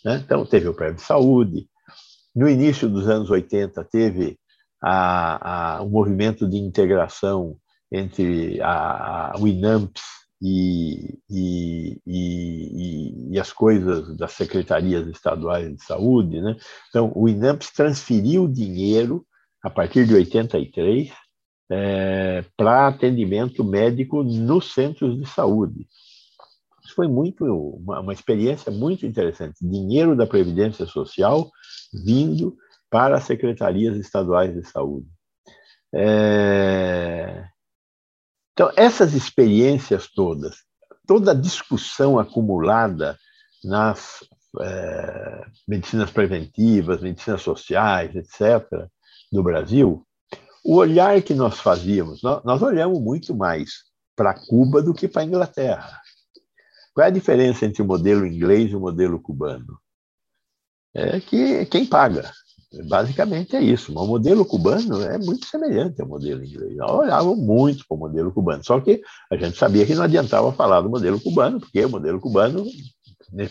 [0.06, 0.22] Né?
[0.24, 1.68] Então, teve o de Saúde.
[2.36, 4.40] No início dos anos 80, teve
[4.82, 7.58] a, a, o movimento de integração
[7.92, 10.02] entre a, a, o INAMPS
[10.42, 16.42] e, e, e, e, as coisas das secretarias estaduais de saúde.
[16.42, 16.56] Né?
[16.90, 19.26] Então, o INAMPS transferiu dinheiro,
[19.64, 21.12] a partir de 83,
[21.70, 25.88] é, para atendimento médico nos centros de saúde.
[26.84, 29.56] Isso foi muito uma, uma experiência muito interessante.
[29.62, 31.50] Dinheiro da Previdência Social
[31.94, 32.58] vindo
[32.90, 35.08] para as secretarias estaduais de saúde.
[35.94, 37.46] É...
[38.54, 40.58] Então, essas experiências todas,
[41.08, 43.18] toda a discussão acumulada
[43.64, 44.20] nas
[44.60, 48.90] é, medicinas preventivas, medicinas sociais, etc.,
[49.32, 50.06] do Brasil,
[50.64, 53.72] o olhar que nós fazíamos, nós, olhamos muito mais
[54.16, 56.00] para Cuba do que para a Inglaterra.
[56.94, 59.80] Qual é a diferença entre o modelo inglês e o modelo cubano?
[60.94, 62.30] É que quem paga.
[62.88, 63.94] Basicamente é isso.
[63.98, 66.76] O modelo cubano é muito semelhante ao modelo inglês.
[66.78, 70.52] Nós olhávamos muito para o modelo cubano, só que a gente sabia que não adiantava
[70.54, 72.66] falar do modelo cubano, porque o modelo cubano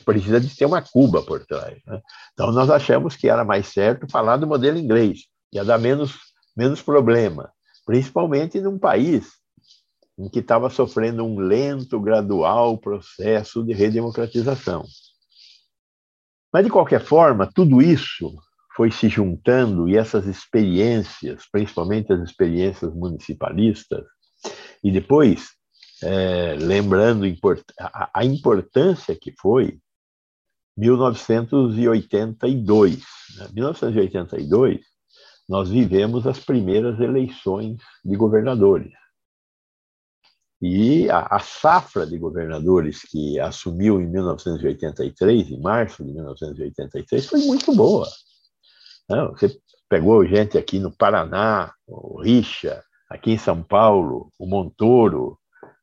[0.04, 1.78] precisa de ter uma Cuba por trás.
[1.86, 2.00] Né?
[2.32, 5.20] Então nós achamos que era mais certo falar do modelo inglês,
[5.52, 6.18] ia dar menos,
[6.56, 7.52] menos problema,
[7.84, 9.40] principalmente num país
[10.18, 14.84] em que estava sofrendo um lento, gradual processo de redemocratização.
[16.52, 18.30] Mas, de qualquer forma, tudo isso
[18.76, 24.04] foi se juntando e essas experiências, principalmente as experiências municipalistas,
[24.82, 25.50] e depois,
[26.02, 27.24] é, lembrando
[28.14, 29.78] a importância que foi
[30.76, 32.98] 1982.
[33.36, 33.48] Né?
[33.52, 34.89] 1982,
[35.50, 38.92] nós vivemos as primeiras eleições de governadores.
[40.62, 47.40] E a, a, safra de governadores que assumiu em 1983, em março de 1983, foi
[47.40, 48.06] muito boa.
[49.08, 55.36] Não, você pegou gente aqui no Paraná, o Richa, aqui em São Paulo, o Montoro,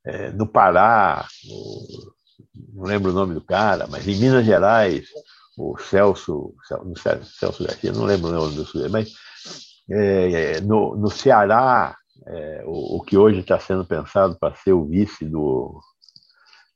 [0.06, 2.14] é, no Pará, o,
[2.74, 5.10] não lembro o nome do cara, mas em Minas Gerais,
[5.58, 6.56] o Celso,
[6.96, 9.27] Celso, Celso Garcia, não lembro o nome do sujeito, mas
[9.90, 14.86] é, no, no Ceará, é, o, o, que hoje está sendo pensado para ser o
[14.86, 15.80] vice do,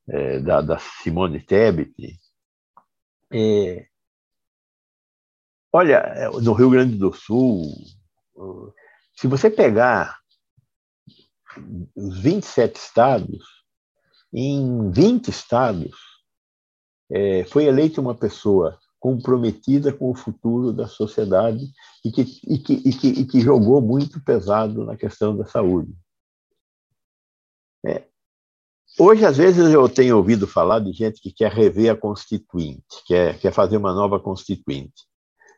[0.09, 1.93] é, da, da, Simone Tebet.
[3.33, 3.85] É,
[5.71, 7.63] olha, é, no Rio Grande do Sul,
[9.15, 10.19] se você pegar
[11.95, 13.61] os 27 estados,
[14.33, 15.91] em 20 estados,
[17.11, 21.73] é, foi eleita uma pessoa comprometida com o futuro da sociedade
[22.05, 25.91] e que, e que, e que, e que jogou muito pesado na questão da saúde.
[27.83, 28.05] É.
[28.99, 33.39] Hoje, às vezes, eu tenho ouvido falar de gente que quer rever a Constituinte, quer,
[33.39, 35.07] quer fazer uma nova Constituinte.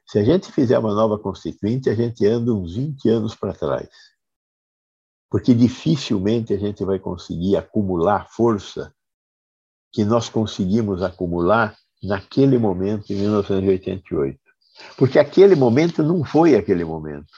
[0.08, 3.90] Se a gente fizer uma nova Constituinte, a gente anda uns 20 anos para trás.
[5.30, 8.94] Porque dificilmente a gente vai conseguir acumular força
[9.92, 14.40] que nós conseguimos acumular naquele momento, em 1988.
[14.98, 17.32] Porque aquele momento não foi aquele momento.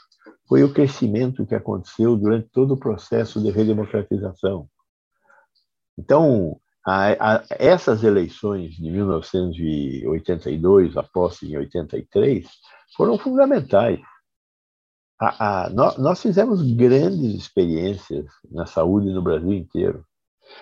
[0.47, 4.69] Foi o crescimento que aconteceu durante todo o processo de redemocratização.
[5.97, 12.47] Então, a, a, essas eleições de 1982, após em 83,
[12.95, 13.99] foram fundamentais.
[15.19, 20.05] A, nós, nós fizemos grandes experiências na saúde no Brasil inteiro.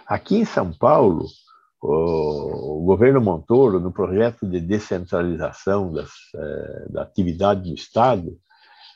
[0.08, 1.26] Aqui em São Paulo,
[1.84, 8.38] o, o governo Montoro, no projeto de descentralização das, eh, da atividade do Estado,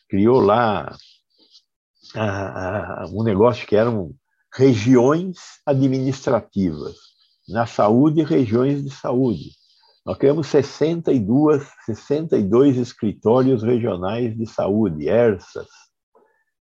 [0.10, 0.96] criou lá
[2.16, 4.14] a, a, um negócio que eram
[4.56, 6.96] regiões administrativas,
[7.50, 9.52] na saúde, regiões de saúde.
[10.06, 15.68] Nós criamos 62, 62 escritórios regionais de saúde, ERSAS,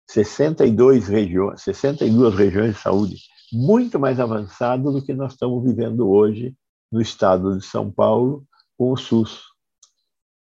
[0.09, 3.17] 62 regiões, 62 regiões de saúde,
[3.55, 6.53] muito mais avançado do que nós estamos vivendo hoje
[6.91, 8.43] no estado de São Paulo
[8.77, 9.43] com o SUS.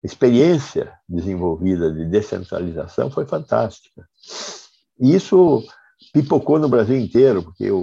[0.03, 4.05] A experiência desenvolvida de descentralização foi fantástica.
[4.99, 5.63] E isso
[6.13, 7.79] pipocou no Brasil inteiro, porque o,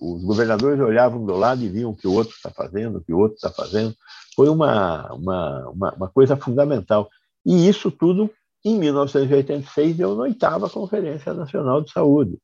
[0.00, 3.12] os governadores olhavam do lado e viam o que o outro está fazendo, o que
[3.12, 3.94] o outro está fazendo.
[4.34, 7.08] Foi uma, uma, uma, uma, coisa fundamental.
[7.44, 8.30] E isso tudo,
[8.64, 12.38] em 1986, deu na oitava Conferência Nacional de Saúde.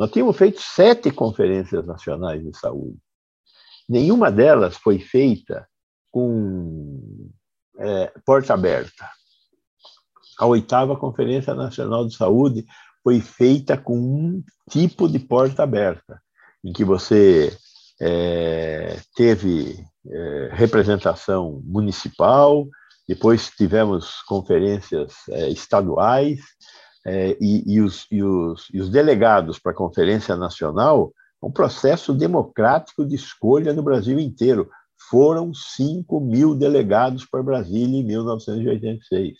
[0.00, 2.96] Nós tínhamos feito sete conferências nacionais de saúde.
[3.86, 5.68] Nenhuma delas foi feita
[6.10, 7.28] com
[7.78, 9.06] é, porta aberta.
[10.38, 12.64] A oitava Conferência Nacional de Saúde
[13.04, 16.18] foi feita com um tipo de porta aberta,
[16.64, 17.54] em que você
[18.00, 22.66] é, teve é, representação municipal,
[23.06, 26.40] depois tivemos conferências é, estaduais,
[27.06, 32.12] é, e, e, os, e, os, e os delegados para a Conferência Nacional, um processo
[32.12, 34.70] democrático de escolha no Brasil inteiro.
[35.08, 39.38] Foram 5 mil delegados para Brasília em 1986.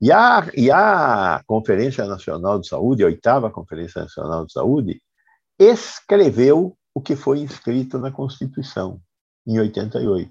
[0.00, 5.02] E a, e a Conferência Nacional de Saúde, a oitava Conferência Nacional de Saúde,
[5.58, 9.00] escreveu o que foi inscrito na Constituição,
[9.46, 10.30] em 88.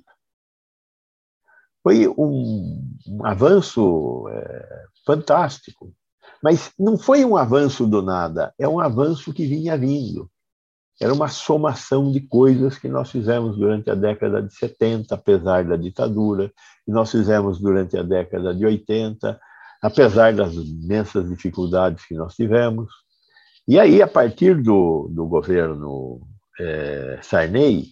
[1.85, 5.93] Foi um, um avanço é, fantástico,
[6.41, 10.27] mas não foi um avanço do nada, é um avanço que vinha vindo.
[10.99, 15.75] Era uma somação de coisas que nós fizemos durante a década de 70, apesar da
[15.75, 16.51] ditadura,
[16.83, 19.39] que nós fizemos durante a década de 80,
[19.79, 22.91] apesar das imensas dificuldades que nós tivemos.
[23.67, 26.19] E aí, a partir do, do governo
[26.59, 27.89] é, Sarney,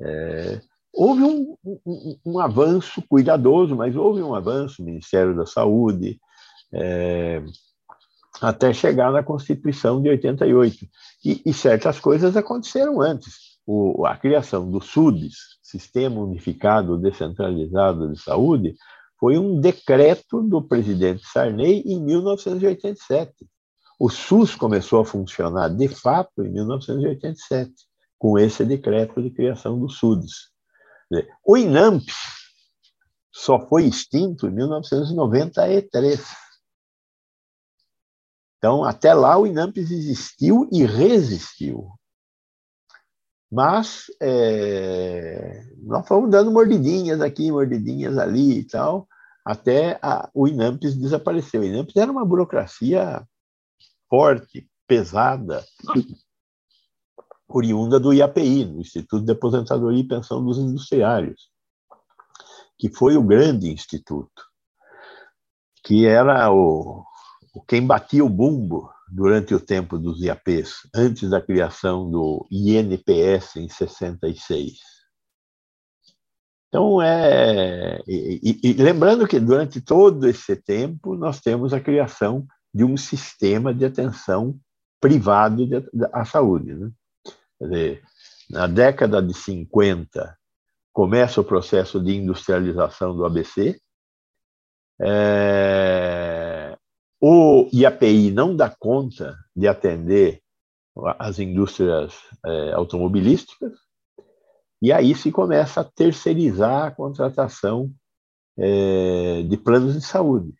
[0.00, 0.60] é,
[0.96, 6.18] houve um, um, um, avanço cuidadoso, mas houve um avanço Ministério da Saúde,
[6.72, 7.44] é,
[8.40, 10.86] até chegar na Constituição de 88.
[11.22, 13.58] E, e certas coisas aconteceram antes.
[13.66, 18.74] O, a criação do SUDES, Sistema Unificado Descentralizado de Saúde,
[19.20, 23.34] foi um decreto do presidente Sarney em 1987.
[23.98, 27.72] O SUS começou a funcionar de fato em 1987,
[28.18, 30.55] com esse decreto de criação do SUDES.
[31.44, 32.04] O INAMP
[33.32, 36.20] só foi extinto em 1993.
[38.58, 41.90] Então, até lá, o INAMP existiu e resistiu.
[43.50, 49.06] Mas é, nós fomos dando mordidinhas aqui, mordidinhas ali e tal,
[49.44, 51.60] até a, o INAMPS desapareceu.
[51.60, 53.24] O INAMPS era uma burocracia
[54.08, 55.64] forte, pesada,
[57.48, 61.48] oriunda do IAPI, do Instituto de Aposentadoria e Pensão dos Industriários,
[62.78, 64.42] que foi o grande instituto,
[65.84, 67.04] que era o,
[67.66, 73.68] quem batia o bumbo durante o tempo dos IAPs, antes da criação do INPS em
[73.68, 74.78] 66.
[76.68, 78.02] Então, é.
[78.06, 83.72] E, e, lembrando que durante todo esse tempo nós temos a criação de um sistema
[83.72, 84.58] de atenção
[85.00, 86.74] privado de, de, à saúde.
[86.74, 86.90] Né?
[87.60, 88.02] Dizer,
[88.50, 90.36] na década de 50,
[90.92, 93.80] começa o processo de industrialização do ABC.
[95.00, 96.76] É,
[97.20, 100.40] o IAPI não dá conta de atender
[101.18, 103.72] as indústrias é, automobilísticas,
[104.80, 107.92] e aí se começa a terceirizar a contratação
[108.58, 110.54] é, de planos de saúde.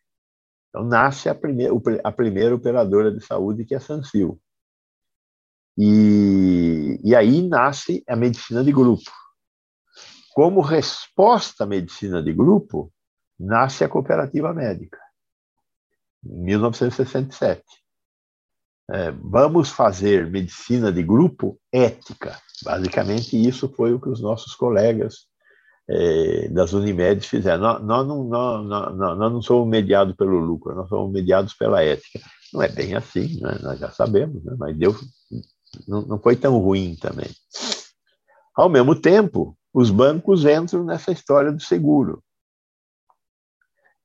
[0.69, 1.73] Então, nasce a primeira,
[2.05, 4.39] a primeira operadora de saúde, que é a Sansil.
[5.79, 9.11] E, e aí nasce a medicina de grupo.
[10.35, 12.93] Como resposta à medicina de grupo,
[13.39, 14.99] nasce a cooperativa médica,
[16.25, 17.63] em 1967.
[18.89, 22.41] É, vamos fazer medicina de grupo ética.
[22.63, 25.27] Basicamente, isso foi o que os nossos colegas
[25.89, 27.63] é, das Unimedes fizeram.
[27.63, 31.83] Nós, nós, não, nós, nós, nós, não somos mediados pelo lucro, nós somos mediados pela
[31.83, 32.21] ética.
[32.53, 33.59] Não é bem assim, né?
[33.63, 34.55] nós já sabemos, né?
[34.59, 34.97] mas Deus
[35.87, 37.31] não, não foi tão ruim também.
[38.55, 42.23] Ao mesmo tempo, os bancos entram nessa história do seguro.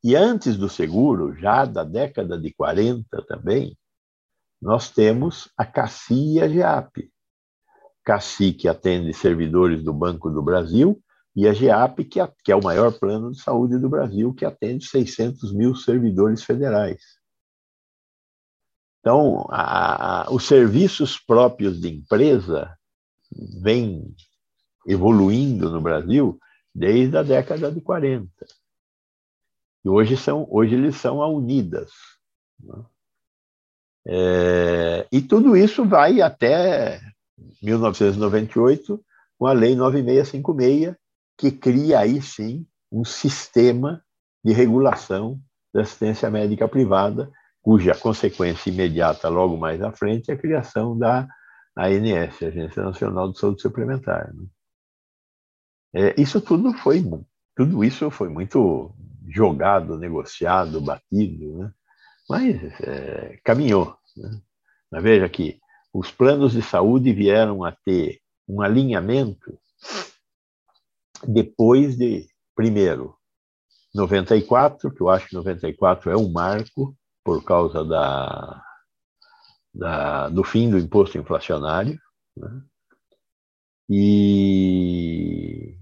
[0.03, 3.77] E antes do seguro, já da década de 40 também,
[4.61, 7.11] nós temos a CACI e a GEAP.
[8.03, 11.01] CACI, que atende servidores do Banco do Brasil,
[11.35, 14.85] e a GEAP, que, que é o maior plano de saúde do Brasil, que atende
[14.85, 17.01] 600 mil servidores federais.
[19.01, 22.77] Então, a, a, os serviços próprios de empresa
[23.61, 24.15] vêm
[24.85, 26.39] evoluindo no Brasil
[26.73, 28.29] desde a década de 40.
[29.83, 31.91] E hoje, são, hoje eles são a Unidas.
[32.59, 32.85] Né?
[34.05, 37.01] É, e tudo isso vai até
[37.61, 39.03] 1998,
[39.37, 40.95] com a Lei 9656,
[41.37, 44.03] que cria aí sim um sistema
[44.43, 45.39] de regulação
[45.73, 47.31] da assistência médica privada,
[47.61, 51.27] cuja consequência imediata, logo mais à frente, é a criação da
[51.77, 54.33] ANS, Agência Nacional de Saúde Suplementar.
[54.33, 54.45] Né?
[55.93, 57.03] É, isso tudo foi,
[57.55, 58.93] tudo isso foi muito
[59.29, 61.71] jogado, negociado, batido, né?
[62.29, 63.95] mas é, caminhou.
[64.17, 64.41] Né?
[64.91, 65.59] Mas veja que
[65.93, 69.57] os planos de saúde vieram a ter um alinhamento
[71.27, 73.15] depois de, primeiro,
[73.93, 78.63] 94, que eu acho que 94 é um marco por causa da,
[79.73, 81.99] da do fim do imposto inflacionário,
[82.35, 82.61] né?
[83.89, 85.77] e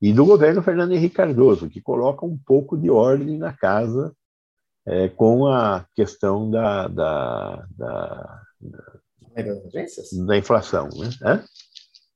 [0.00, 4.14] e do governo Fernando Henrique Cardoso, que coloca um pouco de ordem na casa
[4.86, 10.88] é, com a questão da, da, da, da, da inflação.
[11.20, 11.44] Né?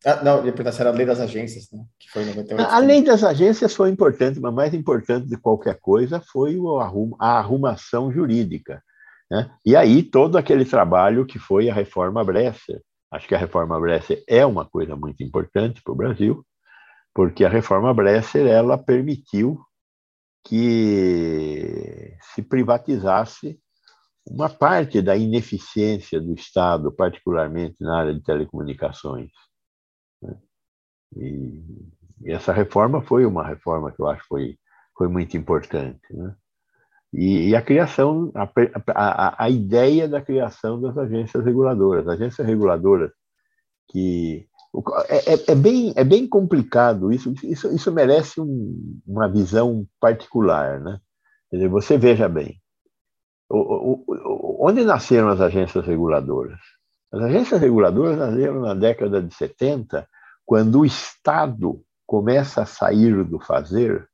[0.04, 1.84] Ah, não, ia perguntar se era a lei das agências, né?
[1.98, 2.60] que foi 98.
[2.60, 6.58] A, a lei das agências foi importante, mas mais importante de qualquer coisa foi
[7.20, 8.82] a arrumação jurídica.
[9.30, 9.50] Né?
[9.64, 12.82] E aí todo aquele trabalho que foi a reforma Bresser.
[13.12, 16.44] Acho que a reforma Bresser é uma coisa muito importante para o Brasil,
[17.14, 19.60] porque a reforma Bresser ela permitiu
[20.44, 23.58] que se privatizasse
[24.26, 29.30] uma parte da ineficiência do Estado, particularmente na área de telecomunicações.
[31.16, 31.62] E,
[32.22, 34.56] e, essa reforma foi uma reforma que eu acho foi
[34.96, 36.34] foi muito importante, né?
[37.12, 38.48] E, e a criação, a,
[38.94, 43.10] a, a ideia da criação das agências reguladoras, agências reguladoras
[43.88, 44.48] que
[45.08, 50.80] é, é, é, bem, é bem complicado isso, isso, isso merece um, uma visão particular.
[50.80, 50.98] Né?
[51.52, 52.58] Dizer, você veja bem,
[53.50, 56.58] onde nasceram as agências reguladoras?
[57.12, 60.08] As agências reguladoras nasceram na década de 70,
[60.44, 64.08] quando o Estado começa a sair do fazer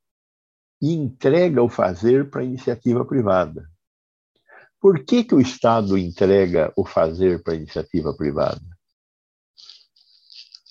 [0.81, 3.69] e entrega o fazer para a iniciativa privada.
[4.81, 8.61] Por que, que o Estado entrega o fazer para a iniciativa privada?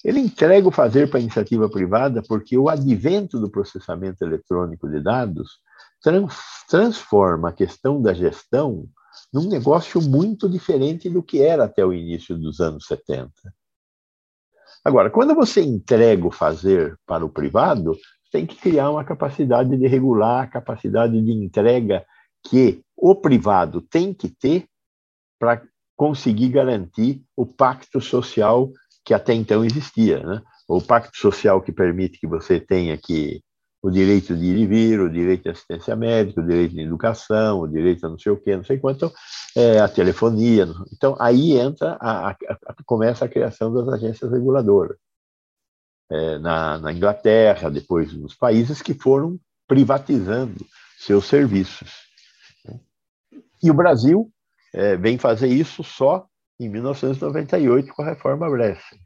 [0.04, 5.02] Ele entrega o fazer para a iniciativa privada porque o advento do processamento eletrônico de
[5.02, 5.60] dados
[6.02, 6.34] trans,
[6.70, 8.88] transforma a questão da gestão
[9.34, 13.32] num negócio muito diferente do que era até o início dos anos 70.
[14.84, 17.96] Agora, quando você entrega o fazer para o privado,
[18.32, 22.06] tem que criar uma capacidade de regular, a capacidade de entrega
[22.44, 24.66] que o privado tem que ter
[25.40, 25.62] para
[25.96, 28.72] conseguir garantir o pacto social
[29.04, 30.42] que até então existia, né?
[30.68, 33.42] O pacto social que permite que você tenha que
[33.88, 37.62] o direito de ir e vir, o direito de assistência médica, o direito de educação,
[37.62, 39.14] o direito a não sei o quê, não sei quanto, então,
[39.56, 40.68] é, a telefonia.
[40.92, 44.98] Então, aí entra, a, a, a, começa a criação das agências reguladoras.
[46.12, 50.66] É, na, na, Inglaterra, depois nos países que foram privatizando
[50.98, 51.92] seus serviços.
[53.64, 54.30] E o Brasil
[54.74, 56.28] é, vem fazer isso só
[56.60, 59.00] em 1998 com a reforma Bresser.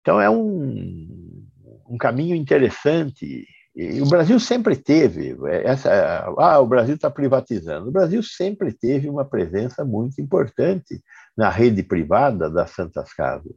[0.00, 1.29] Então é um,
[1.90, 3.44] um caminho interessante.
[3.74, 6.24] E o Brasil sempre teve essa.
[6.38, 7.88] Ah, o Brasil está privatizando.
[7.88, 11.02] O Brasil sempre teve uma presença muito importante
[11.36, 13.56] na rede privada das Santas Casas.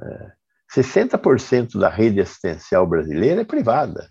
[0.00, 0.32] É,
[0.74, 4.08] 60% da rede assistencial brasileira é privada.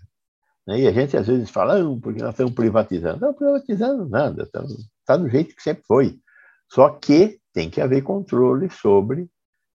[0.66, 0.80] Né?
[0.80, 3.20] E a gente às vezes fala, ah, porque nós estamos privatizando.
[3.20, 6.18] Não, privatizando nada, está do jeito que sempre foi.
[6.70, 9.28] Só que tem que haver controle sobre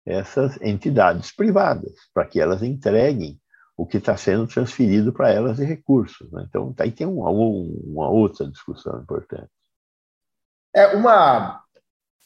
[0.05, 3.41] essas entidades privadas, para que elas entreguem
[3.77, 6.31] o que está sendo transferido para elas de recursos.
[6.33, 6.45] Né?
[6.49, 9.51] Então, aí tem uma, uma, outra discussão importante.
[10.75, 11.63] É uma,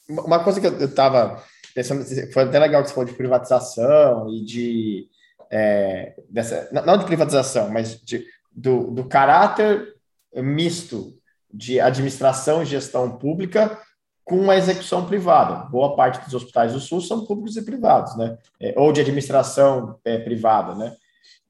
[0.09, 1.41] uma coisa que eu estava
[1.73, 5.09] pensando, foi até legal que você falou de privatização e de.
[5.49, 9.95] É, dessa, não de privatização, mas de, do, do caráter
[10.35, 11.17] misto
[11.51, 13.79] de administração e gestão pública
[14.27, 15.69] com uma execução privada.
[15.69, 18.37] Boa parte dos hospitais do SUS são públicos e privados, né?
[18.59, 20.95] É, ou de administração é, privada, né?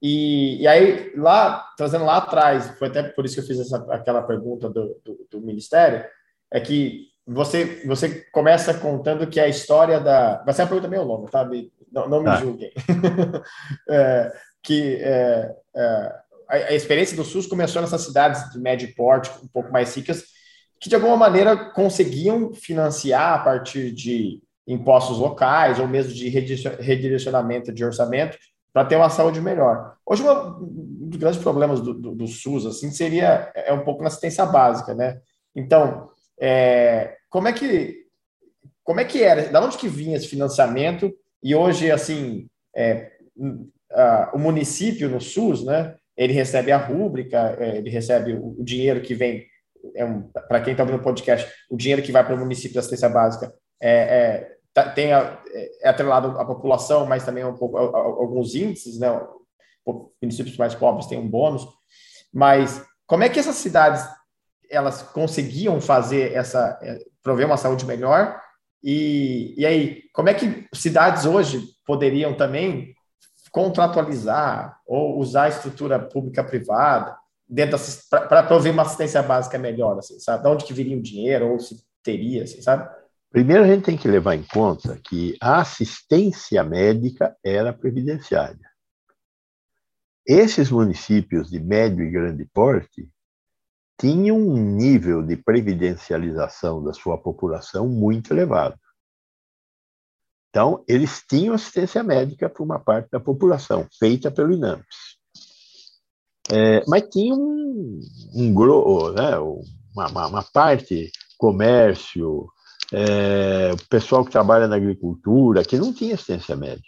[0.00, 3.84] E, e, aí, lá, trazendo lá atrás, foi até por isso que eu fiz essa,
[3.92, 6.04] aquela pergunta do, do, do Ministério,
[6.52, 10.40] é que você, você começa contando que a história da.
[10.44, 11.44] Vai ser uma pergunta meio longa, tá?
[11.92, 12.36] Não, não me ah.
[12.36, 12.72] julguem.
[13.90, 16.14] é, que é, é,
[16.48, 20.37] a, experiência do SUS começou nessas cidades de médio porte, um pouco mais ricas,
[20.80, 27.72] que de alguma maneira conseguiam financiar a partir de impostos locais ou mesmo de redirecionamento
[27.72, 28.36] de orçamento
[28.72, 29.94] para ter uma saúde melhor.
[30.04, 34.08] Hoje, um dos grandes problemas do, do, do, SUS assim seria é um pouco na
[34.08, 35.18] assistência básica, né?
[35.56, 38.06] Então, é, como é que
[38.84, 39.48] como é que era?
[39.48, 41.12] Da onde que vinha esse financiamento?
[41.42, 43.10] E hoje, assim, é,
[43.92, 45.94] a, o município no SUS, né?
[46.16, 49.46] Ele recebe a rúbrica, é, ele recebe o dinheiro que vem
[49.94, 52.74] é um, para quem está ouvindo o podcast, o dinheiro que vai para o município
[52.74, 55.40] da assistência básica é, é, tá, tem a,
[55.82, 59.08] é atrelado à população, mas também um pouco, a, a, alguns índices, né?
[60.20, 61.66] Municípios mais pobres têm um bônus,
[62.32, 64.06] mas como é que essas cidades
[64.70, 68.38] elas conseguiam fazer essa é, prover uma saúde melhor?
[68.82, 72.94] E, e aí como é que cidades hoje poderiam também
[73.50, 77.16] contratualizar ou usar a estrutura pública privada
[77.48, 77.78] dentro
[78.10, 80.42] para prover uma assistência básica melhor, assim, sabe?
[80.42, 82.88] De onde que viria o dinheiro ou se teria, assim, sabe?
[83.30, 88.68] Primeiro, a gente tem que levar em conta que a assistência médica era previdenciária.
[90.26, 93.10] Esses municípios de médio e grande porte
[94.00, 98.78] tinham um nível de previdencialização da sua população muito elevado.
[100.50, 105.17] Então, eles tinham assistência médica para uma parte da população, feita pelo INAMPS.
[106.50, 108.00] É, mas tinha um,
[108.34, 109.38] um né,
[109.94, 112.48] uma, uma, parte, comércio,
[112.92, 116.86] é, o pessoal que trabalha na agricultura, que não tinha assistência médica.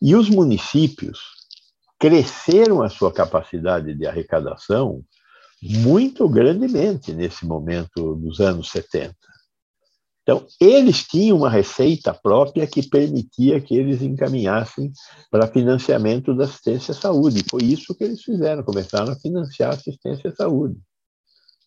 [0.00, 1.18] E os municípios
[1.98, 5.04] cresceram a sua capacidade de arrecadação
[5.62, 9.14] muito grandemente nesse momento dos anos 70.
[10.22, 14.92] Então, eles tinham uma receita própria que permitia que eles encaminhassem
[15.30, 17.44] para financiamento da assistência à saúde.
[17.50, 20.78] Foi isso que eles fizeram, começaram a financiar a assistência à saúde.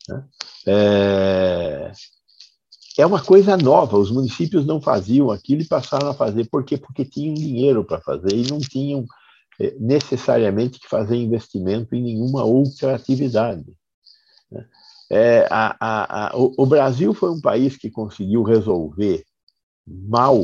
[0.07, 0.23] Né?
[0.67, 1.91] É...
[2.99, 6.47] é uma coisa nova, os municípios não faziam aquilo e passaram a fazer.
[6.49, 6.77] Por quê?
[6.77, 9.05] Porque tinham dinheiro para fazer e não tinham
[9.59, 13.65] é, necessariamente que fazer investimento em nenhuma outra atividade.
[15.15, 19.23] É, a, a, a, o, o, Brasil foi um país que conseguiu resolver
[19.85, 20.43] mal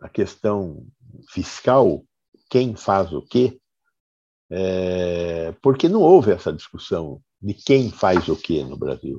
[0.00, 0.86] a questão
[1.28, 2.02] fiscal,
[2.48, 3.60] quem faz o quê,
[4.50, 9.18] é, porque não houve essa discussão de quem faz o quê no Brasil.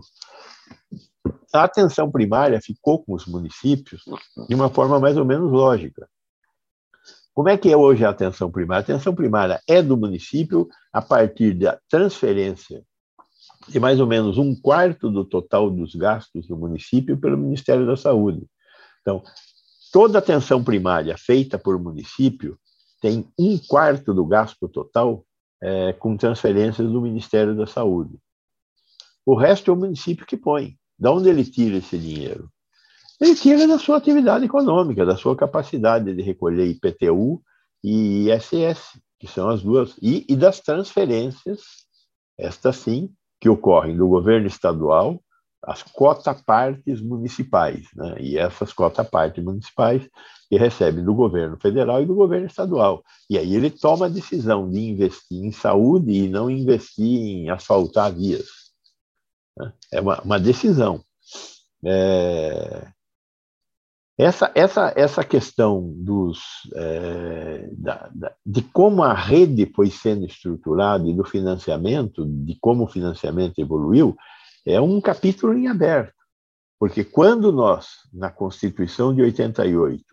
[1.53, 4.01] A atenção primária ficou com os municípios
[4.49, 6.09] de uma forma mais ou menos lógica.
[7.35, 8.81] Como é que é hoje a atenção primária?
[8.81, 12.83] A atenção primária é do município a partir da transferência
[13.67, 17.97] de mais ou menos um quarto do total dos gastos do município pelo Ministério da
[17.97, 18.45] Saúde.
[19.01, 19.23] Então,
[19.91, 22.57] toda atenção primária feita por município
[23.01, 25.25] tem um quarto do gasto total
[25.61, 28.17] é, com transferências do Ministério da Saúde.
[29.25, 30.77] O resto é o município que põe.
[30.97, 32.49] De onde ele tira esse dinheiro?
[33.19, 37.41] Ele tira da sua atividade econômica, da sua capacidade de recolher IPTU
[37.83, 41.61] e ISS, que são as duas, e, e das transferências,
[42.37, 45.21] estas sim, que ocorrem do governo estadual,
[45.63, 48.15] as cota-partes municipais, né?
[48.19, 50.07] e essas cota-partes municipais
[50.49, 53.03] que recebem do governo federal e do governo estadual.
[53.29, 58.13] E aí ele toma a decisão de investir em saúde e não investir em asfaltar
[58.13, 58.47] vias.
[59.57, 59.73] Né?
[59.91, 61.01] É uma, uma decisão.
[61.85, 62.87] É,
[64.17, 66.39] essa, essa, essa questão dos,
[66.73, 72.85] é, da, da, de como a rede foi sendo estruturada e do financiamento, de como
[72.85, 74.17] o financiamento evoluiu,
[74.65, 76.13] é um capítulo em aberto.
[76.79, 80.03] Porque quando nós, na Constituição de 88,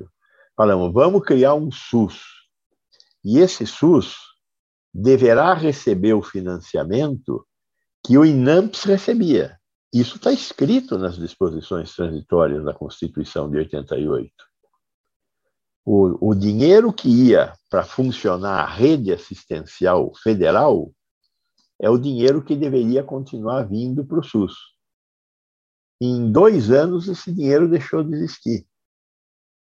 [0.54, 2.22] falamos, vamos criar um SUS,
[3.24, 4.16] e esse SUS
[4.92, 7.44] deverá receber o financiamento
[8.04, 9.58] que o INAMPS recebia.
[9.94, 14.28] Isso está escrito nas disposições transitórias da Constituição de 88.
[15.86, 20.90] O, o dinheiro que ia para funcionar a rede assistencial federal
[21.80, 24.54] é o dinheiro que deveria continuar vindo para o SUS.
[26.00, 28.66] Em dois anos, esse dinheiro deixou de existir.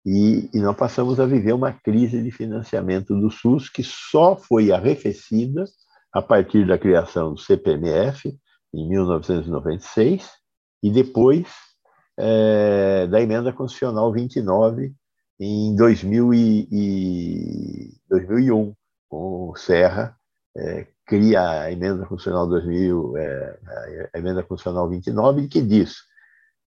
[0.06, 4.72] E, e nós passamos a viver uma crise de financiamento do SUS que só foi
[4.72, 5.66] arrefecida
[6.14, 8.40] a partir da criação do CPMF
[8.74, 10.30] em 1996,
[10.84, 11.48] e depois
[12.18, 14.94] é, da emenda constitucional 29
[15.40, 18.74] em 2000 e, e 2001,
[19.10, 20.16] com o Serra
[20.56, 23.60] é, cria a emenda constitucional 2000, é,
[24.14, 25.96] a emenda constitucional 29, que diz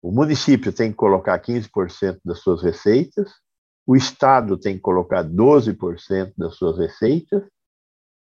[0.00, 3.30] O município tem que colocar 15% das suas receitas,
[3.86, 7.42] o Estado tem que colocar 12% das suas receitas,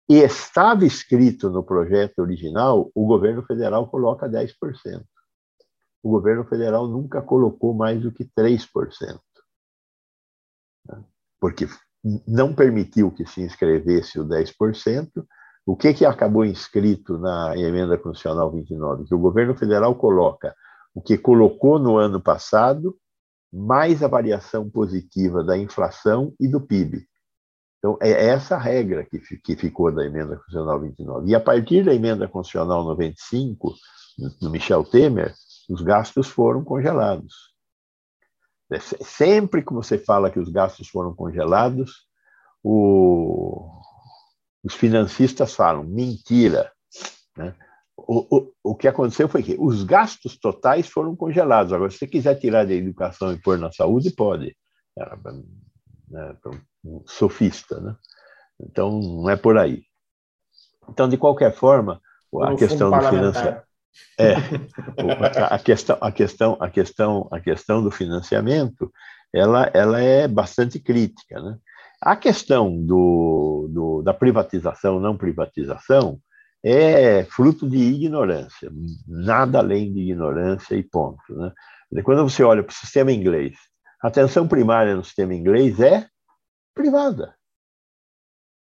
[0.08, 4.54] e estava escrito no projeto original, o governo federal coloca 10%.
[6.04, 9.20] O governo federal nunca colocou mais do que 3%.
[11.40, 11.68] Porque
[12.28, 15.26] não permitiu que se inscrevesse o 10%.
[15.66, 19.06] O que, que acabou inscrito na emenda constitucional 29?
[19.06, 20.56] Que o governo federal coloca
[20.94, 22.96] o que colocou no ano passado,
[23.52, 27.08] mais a variação positiva da inflação e do PIB.
[27.78, 31.30] Então, é essa a regra que, que ficou da emenda constitucional 29.
[31.30, 33.76] E a partir da emenda constitucional 95,
[34.42, 35.34] do Michel Temer,
[35.70, 37.54] os gastos foram congelados.
[38.72, 42.08] É, sempre que você fala que os gastos foram congelados,
[42.64, 43.70] o,
[44.64, 46.72] os financistas falam mentira.
[47.38, 47.56] Né?
[47.96, 51.72] O, o, o que aconteceu foi que os gastos totais foram congelados.
[51.72, 54.56] Agora, se você quiser tirar da educação e pôr na saúde, pode.
[57.06, 57.96] Sofista, né?
[58.60, 59.84] Então, não é por aí.
[60.90, 62.02] Então, de qualquer forma,
[62.42, 63.66] a questão do financiamento.
[64.20, 64.34] É,
[65.50, 68.92] a questão, a questão, a questão, a questão do financiamento,
[69.34, 71.58] ela, ela é bastante crítica, né?
[72.02, 76.20] A questão do, do, da privatização, não privatização,
[76.64, 78.72] é fruto de ignorância,
[79.08, 81.22] nada além de ignorância e ponto.
[81.30, 82.02] Né?
[82.04, 83.56] Quando você olha para o sistema inglês,
[84.04, 86.08] a atenção primária no sistema inglês é
[86.76, 87.34] privada.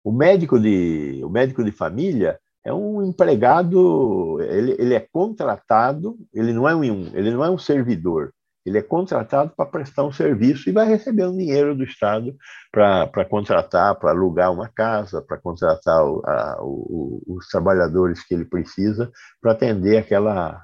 [0.05, 6.53] O médico de, o médico de família é um empregado, ele, ele é contratado, ele
[6.53, 8.33] não é um, ele não é um servidor,
[8.65, 12.37] ele é contratado para prestar um serviço e vai receber um dinheiro do Estado
[12.73, 18.45] para contratar, para alugar uma casa, para contratar o, a, o, os trabalhadores que ele
[18.45, 20.61] precisa para atender aquela,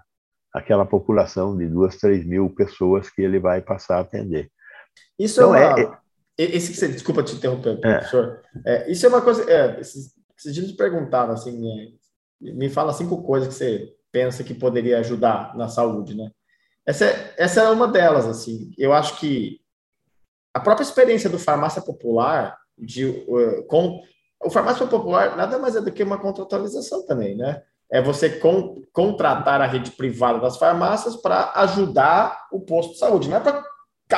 [0.52, 4.50] aquela população de duas, três mil pessoas que ele vai passar a atender.
[5.16, 5.80] Isso então, é, uma...
[5.80, 5.98] é,
[6.38, 7.98] esse que você, desculpa te interromper, é.
[7.98, 8.42] professor.
[8.64, 9.50] É, isso é uma coisa.
[9.50, 11.98] É, esses, esses dias perguntaram assim, me,
[12.52, 16.30] me fala cinco coisas que você pensa que poderia ajudar na saúde, né?
[16.86, 18.72] Essa, é, essa é uma delas, assim.
[18.76, 19.60] Eu acho que
[20.54, 24.02] a própria experiência do farmácia popular, de, uh, com,
[24.44, 27.62] o farmácia popular nada mais é do que uma contratualização também, né?
[27.90, 33.28] É você con, contratar a rede privada das farmácias para ajudar o posto de saúde,
[33.28, 33.62] não é para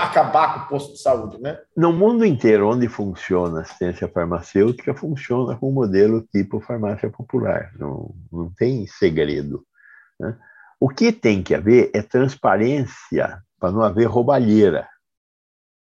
[0.02, 1.58] acabar com o posto de saúde, né?
[1.76, 7.72] No mundo inteiro, onde funciona a assistência farmacêutica, funciona com o modelo tipo farmácia popular.
[7.78, 9.64] Não, não tem segredo.
[10.18, 10.36] Né?
[10.80, 14.88] O que tem que haver é transparência para não haver roubalheira.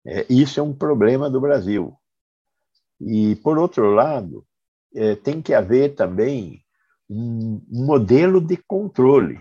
[0.06, 1.96] É, isso é um problema do Brasil.
[3.02, 4.46] E, por outro lado,
[4.94, 6.62] é, tem que haver também
[7.10, 9.40] um modelo de controle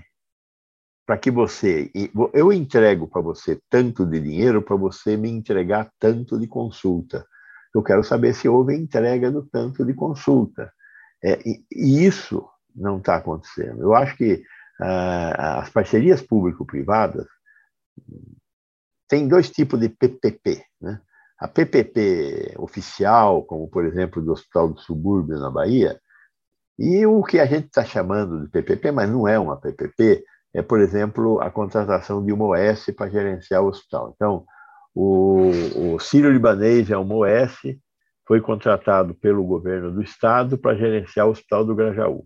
[1.07, 1.91] para que você.
[2.33, 7.27] Eu entrego para você tanto de dinheiro para você me entregar tanto de consulta.
[7.75, 10.73] Eu quero saber se houve entrega do tanto de consulta.
[11.23, 11.65] É, e,
[12.07, 13.83] isso não está acontecendo.
[13.83, 14.43] Eu acho que
[14.81, 17.27] ah, as parcerias público-privadas
[19.09, 20.65] tem dois tipos de PPP.
[20.81, 21.01] Né?
[21.39, 26.01] A PPP oficial, como por exemplo do Hospital do Subúrbio na Bahia,
[26.79, 30.25] e o que a gente está chamando de PPP, mas não é uma PPP,
[30.55, 34.13] é, por exemplo, a contratação de uma OS para gerenciar o hospital.
[34.15, 34.47] Então,
[34.95, 37.57] o, o Sírio-Libanês é uma OS,
[38.27, 42.25] foi contratado pelo governo do estado para gerenciar o Hospital do Grajaú.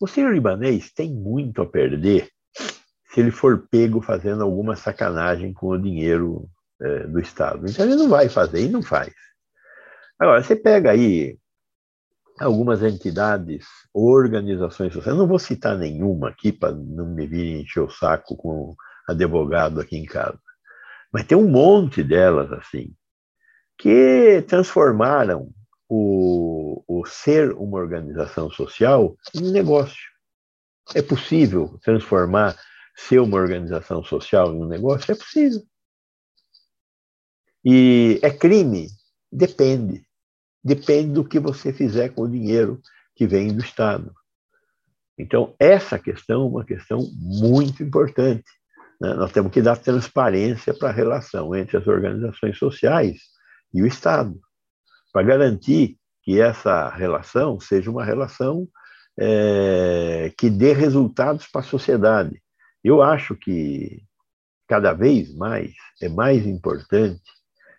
[0.00, 2.28] O Sírio-Libanês tem muito a perder
[3.08, 6.50] se ele for pego fazendo alguma sacanagem com o dinheiro
[6.82, 7.66] é, do Estado.
[7.66, 9.14] Então, ele não vai fazer e não faz.
[10.18, 11.38] Agora, você pega aí
[12.38, 17.90] algumas entidades, organizações sociais, não vou citar nenhuma aqui para não me vir encher o
[17.90, 18.74] saco com
[19.08, 20.40] advogado aqui em casa,
[21.12, 22.94] mas tem um monte delas assim,
[23.78, 25.50] que transformaram
[25.88, 30.10] o, o ser uma organização social em negócio.
[30.94, 32.56] É possível transformar
[32.96, 35.12] ser uma organização social em um negócio?
[35.12, 35.62] É possível.
[37.64, 38.88] E é crime?
[39.30, 40.05] Depende.
[40.66, 42.82] Depende do que você fizer com o dinheiro
[43.14, 44.12] que vem do Estado.
[45.16, 48.42] Então, essa questão é uma questão muito importante.
[49.00, 49.14] Né?
[49.14, 53.20] Nós temos que dar transparência para a relação entre as organizações sociais
[53.72, 54.40] e o Estado,
[55.12, 58.66] para garantir que essa relação seja uma relação
[59.16, 62.42] é, que dê resultados para a sociedade.
[62.82, 64.02] Eu acho que
[64.66, 67.22] cada vez mais é mais importante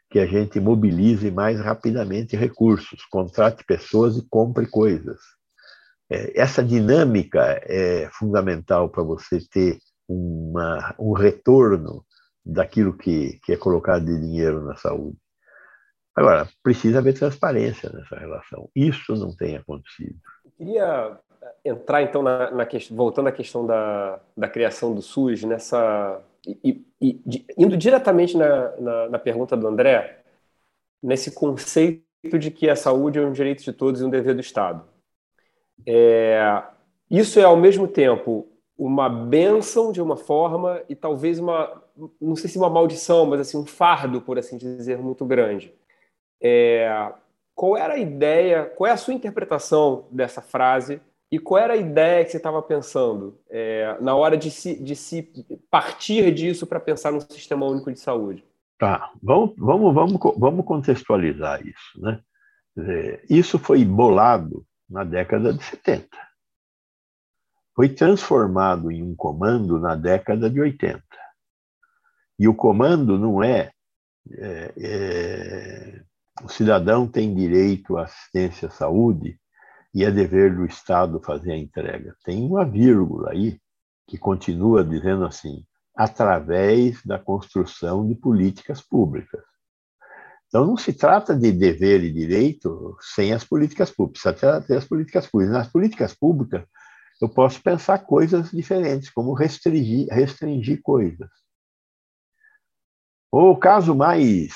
[0.10, 5.20] que a gente mobilize mais rapidamente recursos, contrate pessoas e compre coisas.
[6.10, 12.06] É, essa dinâmica é fundamental para você ter uma, um retorno
[12.46, 15.18] daquilo que, que é colocado de dinheiro na saúde.
[16.16, 18.70] Agora, precisa haver transparência nessa relação.
[18.76, 20.18] Isso não tem acontecido.
[20.46, 21.20] Eu queria
[21.64, 26.20] entrar, então, na, na voltando à questão da, da criação do SUS, nessa.
[26.48, 27.22] E, e,
[27.58, 30.24] indo diretamente na, na, na pergunta do André,
[31.04, 32.04] nesse conceito
[32.40, 34.84] de que a saúde é um direito de todos e um dever do Estado.
[35.86, 36.64] É,
[37.10, 41.82] isso é, ao mesmo tempo, uma benção de uma forma e talvez uma,
[42.20, 45.74] não sei se uma maldição, mas assim um fardo, por assim dizer, muito grande.
[46.42, 47.12] É,
[47.56, 51.02] qual era a ideia, qual é a sua interpretação dessa frase
[51.32, 54.96] e qual era a ideia que você estava pensando é, na hora de se, de
[54.96, 55.24] se
[55.70, 58.46] partir disso para pensar num sistema único de saúde?
[58.78, 62.00] Tá, vamos, vamos, vamos, vamos contextualizar isso.
[62.00, 62.22] Né?
[63.30, 66.08] Isso foi bolado na década de 70.
[67.76, 71.04] Foi transformado em um comando na década de 80.
[72.40, 73.72] E o comando não é,
[74.32, 76.04] é, é
[76.44, 79.40] o cidadão tem direito à assistência à saúde
[79.98, 82.16] e é dever do Estado fazer a entrega.
[82.24, 83.60] Tem uma vírgula aí
[84.08, 89.42] que continua dizendo assim: através da construção de políticas públicas.
[90.48, 94.86] Então, não se trata de dever e direito sem as políticas públicas, precisa ter as
[94.86, 95.56] políticas públicas.
[95.56, 96.64] Nas políticas públicas,
[97.20, 101.28] eu posso pensar coisas diferentes, como restringir, restringir coisas.
[103.32, 104.54] O caso mais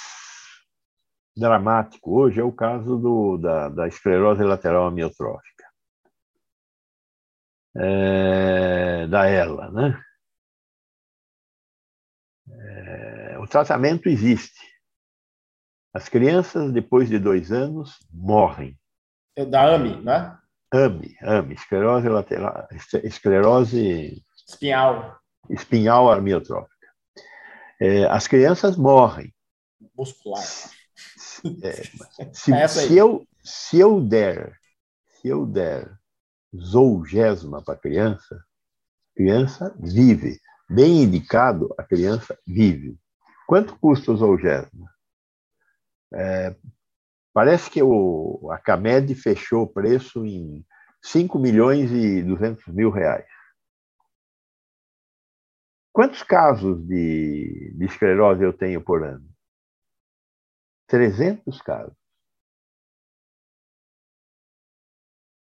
[1.42, 5.66] dramático hoje é o caso do, da, da esclerose lateral amiotrófica,
[7.76, 9.72] é, da ELA.
[9.72, 10.04] Né?
[12.50, 14.62] É, o tratamento existe.
[15.94, 18.80] As crianças, depois de dois anos, morrem.
[19.36, 20.38] É da AMI, né?
[20.74, 22.68] AMI, AMI, esclerose lateral,
[23.04, 25.20] esclerose espinhal,
[25.50, 26.88] espinhal amiotrófica.
[27.82, 29.34] É, as crianças morrem.
[29.98, 30.44] Muscular.
[31.64, 34.58] É, se, é se, eu, se eu der,
[35.08, 35.92] se eu der
[36.56, 40.40] zolgesma para a criança, a criança vive.
[40.70, 42.98] Bem indicado, a criança vive.
[43.48, 44.90] Quanto custa o zolgesma?
[46.14, 46.56] É,
[47.34, 50.66] parece que o, a CAMED fechou o preço em
[51.02, 53.26] 5 milhões e 200 mil reais.
[55.92, 59.31] Quantos casos de, de esclerose eu tenho por ano?
[60.92, 61.94] 300 casos.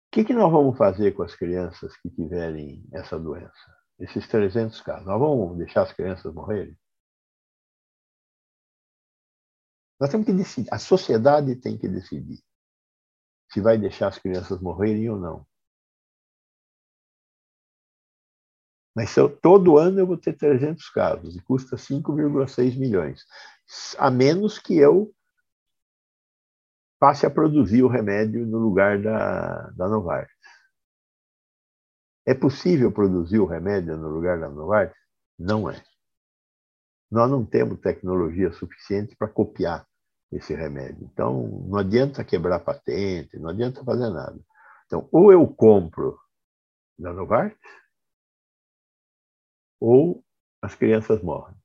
[0.08, 3.78] O que, que nós vamos fazer com as crianças que tiverem essa doença?
[3.98, 5.08] Esses 300 casos.
[5.08, 6.78] Nós vamos deixar as crianças morrerem?
[10.02, 10.68] Nós temos que decidir.
[10.70, 12.44] A sociedade tem que decidir
[13.54, 15.48] se vai deixar as crianças morrerem ou não.
[18.94, 23.26] Mas eu, todo ano eu vou ter 300 casos e custa 5,6 milhões.
[23.98, 25.16] A menos que eu
[27.02, 30.38] passe a produzir o remédio no lugar da, da Novartis.
[32.28, 34.96] É possível produzir o remédio no lugar da Novartis?
[35.40, 35.84] Não é.
[37.10, 39.88] Nós não temos tecnologia suficiente para copiar
[40.32, 41.10] esse remédio.
[41.12, 44.40] Então, não adianta quebrar patente, não adianta fazer nada.
[44.86, 46.20] Então, ou eu compro
[47.00, 47.58] da Novartis,
[49.80, 50.24] ou
[50.62, 51.61] as crianças morrem.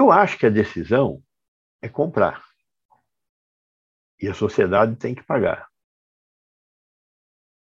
[0.00, 1.22] Eu acho que a decisão
[1.82, 2.42] é comprar.
[4.18, 5.68] E a sociedade tem que pagar.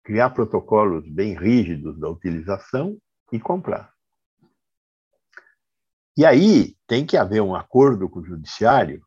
[0.04, 2.96] Criar protocolos bem rígidos da utilização
[3.32, 3.92] e comprar.
[6.16, 9.04] E aí tem que haver um acordo com o judiciário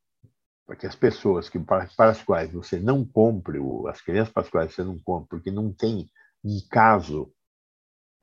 [0.67, 4.43] para que as pessoas que, para, para as quais você não compre, as crianças para
[4.43, 6.11] as quais você não compre, porque não tem
[6.43, 7.33] um caso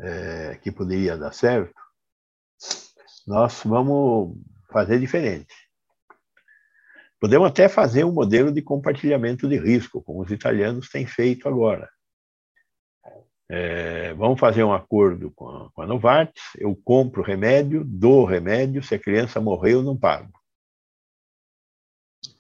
[0.02, 1.74] é, que poderia dar certo,
[3.26, 4.38] nós vamos
[4.70, 5.54] fazer diferente.
[7.20, 11.90] Podemos até fazer um modelo de compartilhamento de risco, como os italianos têm feito agora.
[13.50, 18.24] É, vamos fazer um acordo com a, com a Novartis, eu compro o remédio, dou
[18.24, 20.32] o remédio, se a criança morrer, eu não pago.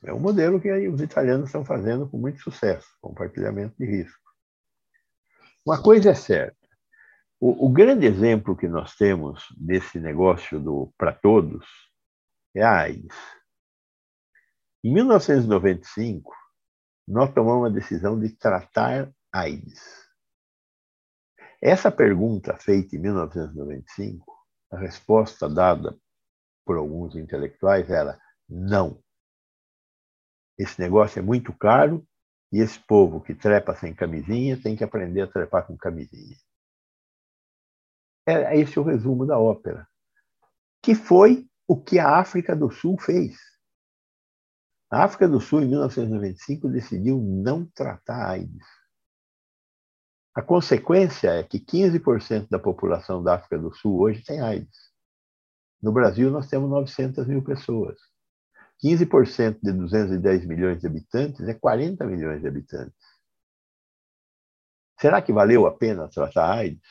[0.03, 4.21] É um modelo que os italianos estão fazendo com muito sucesso, compartilhamento de risco.
[5.65, 6.67] Uma coisa é certa,
[7.39, 11.65] o, o grande exemplo que nós temos desse negócio do para todos
[12.55, 13.15] é a AIDS.
[14.83, 16.33] Em 1995,
[17.07, 20.07] nós tomamos a decisão de tratar AIDS.
[21.61, 24.37] Essa pergunta feita em 1995,
[24.71, 25.97] a resposta dada
[26.65, 29.01] por alguns intelectuais era não.
[30.57, 32.05] Esse negócio é muito caro
[32.51, 36.37] e esse povo que trepa sem camisinha tem que aprender a trepar com camisinha.
[38.25, 39.87] é esse o resumo da ópera.
[40.81, 43.37] Que foi o que a África do Sul fez.
[44.89, 48.65] A África do Sul, em 1995, decidiu não tratar a AIDS.
[50.33, 54.77] A consequência é que 15% da população da África do Sul hoje tem AIDS.
[55.81, 57.99] No Brasil, nós temos 900 mil pessoas.
[58.81, 62.95] 15% de 210 milhões de habitantes é 40 milhões de habitantes.
[64.99, 66.81] Será que valeu a pena tratar a AIDS?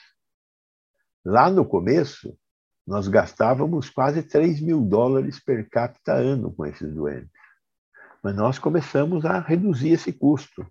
[1.25, 2.37] Lá no começo,
[2.87, 7.31] nós gastávamos quase 3 mil dólares per capita ano com esses doentes.
[8.23, 10.65] Mas nós começamos a reduzir esse custo,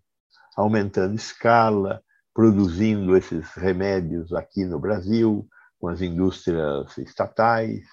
[0.55, 2.01] aumentando escala,
[2.33, 5.47] produzindo esses remédios aqui no Brasil,
[5.77, 7.85] com as indústrias estatais.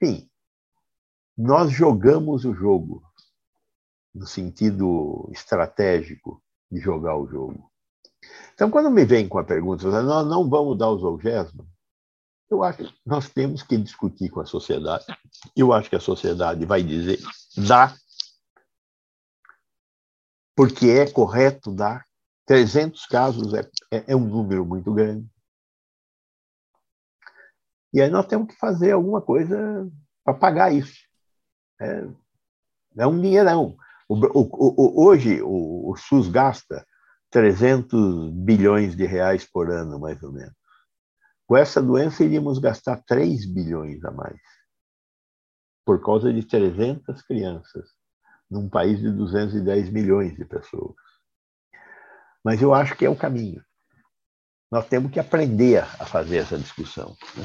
[0.00, 0.28] Enfim,
[1.36, 3.02] nós jogamos o jogo,
[4.12, 7.70] no sentido estratégico de jogar o jogo.
[8.54, 11.64] Então, quando me vem com a pergunta, nós não vamos dar os Zolgésima,
[12.50, 15.04] eu acho que nós temos que discutir com a sociedade.
[15.56, 17.18] Eu acho que a sociedade vai dizer
[17.56, 17.94] dá,
[20.56, 22.06] porque é correto dar.
[22.46, 23.60] 300 casos é,
[23.92, 25.28] é, é um número muito grande.
[27.92, 29.86] E aí nós temos que fazer alguma coisa
[30.24, 30.96] para pagar isso.
[31.78, 32.08] É,
[32.96, 33.76] é um dinheirão.
[34.08, 36.86] O, o, o, hoje o, o SUS gasta
[37.30, 40.57] 300 bilhões de reais por ano, mais ou menos.
[41.48, 44.38] Com essa doença, iríamos gastar 3 bilhões a mais,
[45.82, 47.88] por causa de 300 crianças
[48.50, 50.94] num país de 210 milhões de pessoas.
[52.44, 53.64] Mas eu acho que é o caminho.
[54.70, 57.16] Nós temos que aprender a fazer essa discussão.
[57.34, 57.44] Né?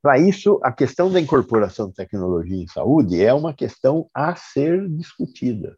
[0.00, 4.88] Para isso, a questão da incorporação de tecnologia em saúde é uma questão a ser
[4.90, 5.76] discutida.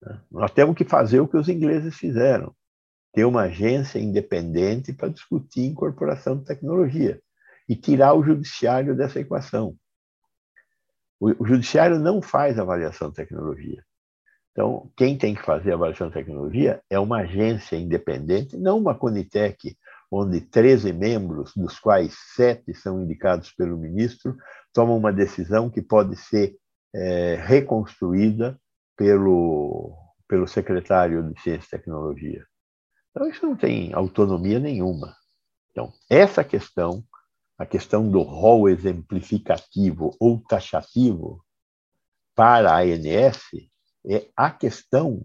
[0.00, 0.22] Né?
[0.30, 2.56] Nós temos que fazer o que os ingleses fizeram,
[3.14, 7.20] ter uma agência independente para discutir incorporação de tecnologia
[7.68, 9.76] e tirar o judiciário dessa equação.
[11.20, 13.82] O, judiciário não faz avaliação de tecnologia.
[14.50, 18.94] Então, quem tem que fazer a avaliação de tecnologia é uma agência independente, não uma
[18.96, 19.76] Conitec,
[20.10, 24.36] onde 13 membros, dos quais sete são indicados pelo ministro,
[24.72, 26.56] tomam uma decisão que pode ser
[26.94, 28.58] é, reconstruída
[28.96, 29.96] pelo,
[30.28, 32.44] pelo secretário de Ciência e Tecnologia.
[33.14, 35.14] Então, isso não tem autonomia nenhuma.
[35.70, 37.04] Então, essa questão
[37.56, 41.40] a questão do rol exemplificativo ou taxativo
[42.34, 43.40] para a ANS
[44.06, 45.24] é a questão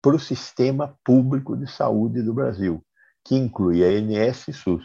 [0.00, 2.82] para o sistema público de saúde do Brasil,
[3.24, 4.84] que inclui a ANS e SUS.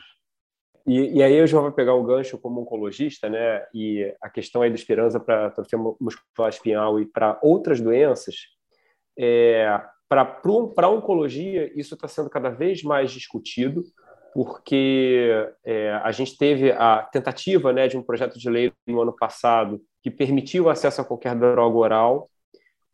[0.85, 3.65] E, e aí eu já vou pegar o gancho como oncologista, né?
[3.73, 8.35] E a questão aí da esperança para atrofia muscular espinhal e para outras doenças,
[9.17, 9.81] é,
[10.11, 13.83] para oncologia, isso está sendo cada vez mais discutido
[14.33, 15.29] porque
[15.63, 19.81] é, a gente teve a tentativa né, de um projeto de lei no ano passado
[20.01, 22.29] que permitiu o acesso a qualquer droga oral,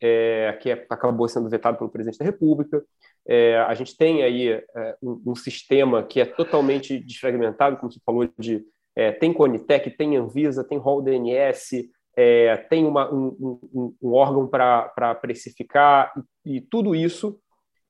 [0.02, 2.84] é, que é, acabou sendo vetado pelo presidente da República.
[3.28, 8.00] É, a gente tem aí é, um, um, sistema que é totalmente desfragmentado, como você
[8.06, 8.66] falou, de
[8.96, 11.88] é, tem Conitec, tem Anvisa, tem Rol DNS,
[12.18, 16.12] é, tem uma, um, um, um órgão para precificar,
[16.44, 17.40] e, e tudo isso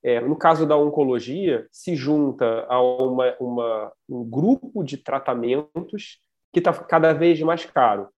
[0.03, 6.19] é, no caso da oncologia, se junta a uma, uma, um grupo de tratamentos
[6.53, 8.09] que está cada vez mais caro.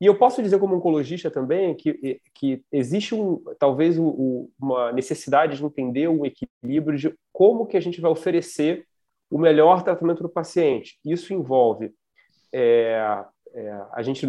[0.00, 5.56] E eu posso dizer, como oncologista também, que, que existe um, talvez um, uma necessidade
[5.56, 8.86] de entender um equilíbrio de como que a gente vai oferecer
[9.30, 10.98] o melhor tratamento para o paciente.
[11.04, 11.92] Isso envolve
[12.52, 13.24] é,
[13.56, 14.26] é, a gente,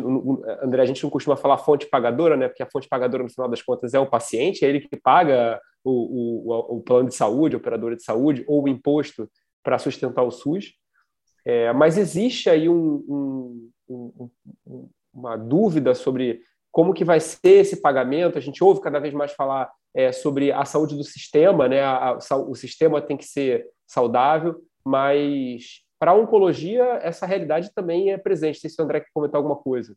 [0.63, 2.47] André, a gente não costuma falar fonte pagadora, né?
[2.47, 5.59] Porque a fonte pagadora, no final das contas, é o paciente, é ele que paga
[5.83, 9.29] o, o, o plano de saúde, a operadora de saúde, ou o imposto
[9.61, 10.71] para sustentar o SUS.
[11.45, 14.29] É, mas existe aí um, um,
[14.65, 16.39] um, uma dúvida sobre
[16.71, 18.37] como que vai ser esse pagamento.
[18.37, 21.81] A gente ouve cada vez mais falar é, sobre a saúde do sistema, né?
[21.81, 24.55] A, a, o sistema tem que ser saudável,
[24.85, 28.56] mas para a oncologia, essa realidade também é presente.
[28.56, 29.95] Não sei se o André quer comentar alguma coisa.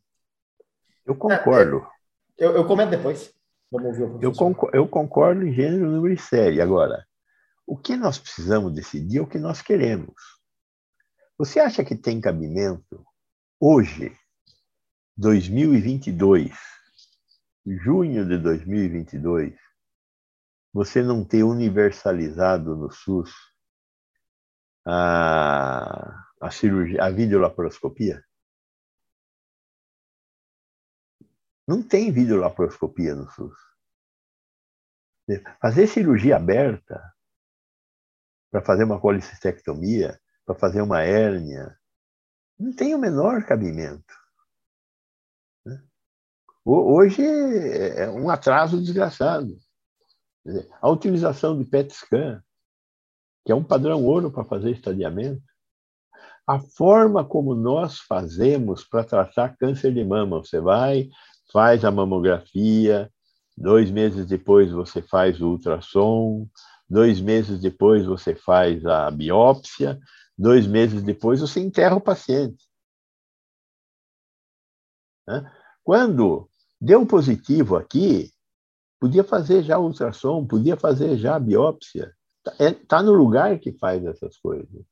[1.05, 1.85] Eu concordo.
[2.39, 3.33] É, eu, eu comento depois.
[4.19, 6.59] Eu concordo, eu concordo em gênero, número e série.
[6.59, 7.05] Agora,
[7.65, 10.13] o que nós precisamos decidir é o que nós queremos.
[11.37, 13.05] Você acha que tem cabimento
[13.59, 14.13] hoje,
[15.17, 16.51] 2022,
[17.65, 19.53] junho de 2022,
[20.73, 23.31] você não ter universalizado no SUS
[24.85, 28.23] a, a cirurgia, a videolaparoscopia?
[31.67, 33.57] Não tem videolaparoscopia no SUS.
[35.61, 37.01] Fazer cirurgia aberta
[38.51, 41.79] para fazer uma colicistectomia, para fazer uma hérnia,
[42.59, 44.13] Não tem o menor cabimento.
[45.65, 45.81] Né?
[46.65, 49.57] Hoje é um atraso desgraçado.
[50.81, 52.43] A utilização de PET scan,
[53.45, 55.41] que é um padrão ouro para fazer estadiamento,
[56.47, 60.39] a forma como nós fazemos para tratar câncer de mama.
[60.39, 61.09] Você vai,
[61.51, 63.11] faz a mamografia,
[63.57, 66.47] dois meses depois você faz o ultrassom,
[66.89, 69.99] dois meses depois você faz a biópsia,
[70.37, 72.65] dois meses depois você enterra o paciente.
[75.83, 76.49] Quando
[76.79, 78.31] deu positivo aqui,
[78.99, 82.13] podia fazer já ultrassom, podia fazer já biópsia.
[82.59, 84.83] É, tá no lugar que faz essas coisas.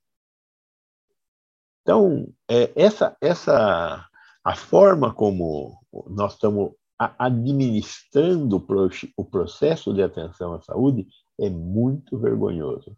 [1.81, 4.07] Então, é, essa, essa
[4.43, 6.73] a forma como nós estamos
[7.17, 8.63] administrando
[9.17, 11.07] o processo de atenção à saúde
[11.39, 12.95] é muito vergonhoso.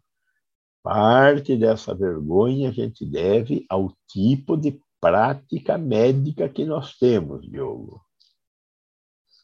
[0.82, 8.02] Parte dessa vergonha a gente deve ao tipo de prática médica que nós temos, Diogo.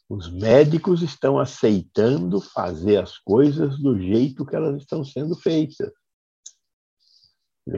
[0.09, 5.93] Os médicos estão aceitando fazer as coisas do jeito que elas estão sendo feitas.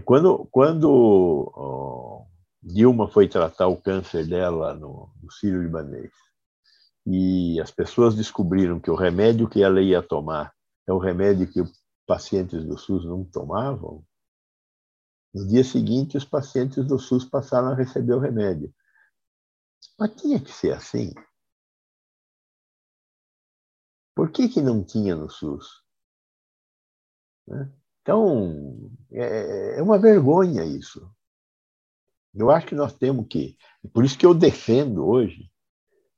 [0.05, 2.25] Quando, quando
[2.63, 6.13] Dilma foi tratar o câncer dela no, no Sírio-Libanês
[7.05, 10.55] e as pessoas descobriram que o remédio que ela ia tomar
[10.87, 11.73] é o remédio que os
[12.07, 14.05] pacientes do SUS não tomavam,
[15.33, 18.73] no dia seguinte os pacientes do SUS passaram a receber o remédio.
[19.99, 21.13] Mas tinha que ser assim.
[24.15, 25.83] Por que, que não tinha no SUS?
[27.47, 27.71] Né?
[28.03, 31.11] Então, é, é uma vergonha isso.
[32.35, 33.57] Eu acho que nós temos que.
[33.93, 35.51] Por isso que eu defendo hoje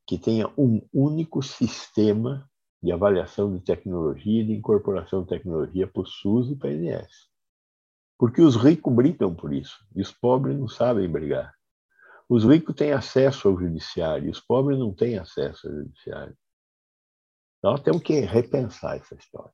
[0.06, 2.48] que tenha um único sistema
[2.82, 6.72] de avaliação de tecnologia e de incorporação de tecnologia para o SUS e para a
[6.72, 7.30] INS.
[8.18, 11.54] Porque os ricos brigam por isso, e os pobres não sabem brigar.
[12.28, 16.36] Os ricos têm acesso ao judiciário, e os pobres não têm acesso ao judiciário.
[17.62, 19.52] Nós temos que repensar essa história.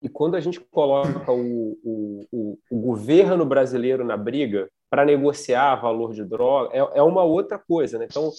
[0.00, 5.74] E quando a gente coloca o, o, o, o governo brasileiro na briga para negociar
[5.76, 7.98] valor de droga, é, é, uma outra coisa.
[7.98, 8.06] Né?
[8.08, 8.30] Então,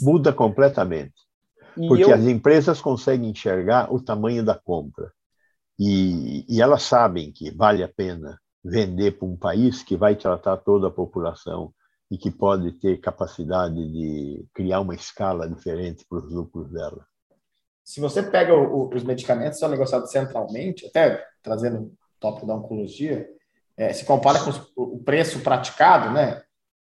[0.00, 1.14] Muda completamente.
[1.74, 2.14] Porque eu...
[2.14, 5.12] as empresas conseguem enxergar o tamanho da compra.
[5.76, 10.56] E, e elas sabem que vale a pena vender para um país que vai tratar
[10.58, 11.72] toda a população
[12.10, 17.04] e que pode ter capacidade de criar uma escala diferente para os lucros dela
[17.88, 23.26] se você pega o, os medicamentos são negociados centralmente, até trazendo o tópico da oncologia,
[23.78, 26.42] é, se compara com os, o preço praticado, né?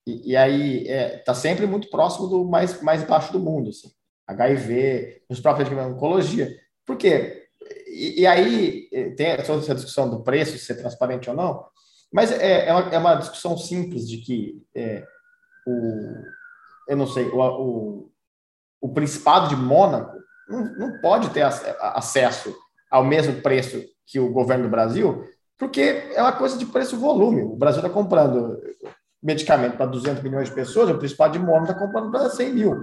[0.07, 3.71] E, e aí está é, tá sempre muito próximo do mais, mais baixo do mundo,
[3.71, 3.91] assim.
[4.27, 6.55] HIV, os próprios medicamentos oncologia.
[6.85, 7.49] Por quê?
[7.87, 8.87] E, e, aí
[9.17, 11.65] tem toda essa discussão do preço, se é transparente ou não,
[12.13, 15.03] mas é, é, uma, é uma discussão simples de que é,
[15.67, 16.15] o,
[16.89, 18.13] eu não sei, o, o,
[18.83, 20.20] o Principado de Mônaco
[20.51, 22.55] não, não pode ter acesso
[22.91, 25.25] ao mesmo preço que o governo do Brasil,
[25.57, 27.43] porque é uma coisa de preço-volume.
[27.43, 28.61] O Brasil está comprando
[29.23, 32.77] medicamento para 200 milhões de pessoas, o principal de Mônaco está comprando para 100 mil.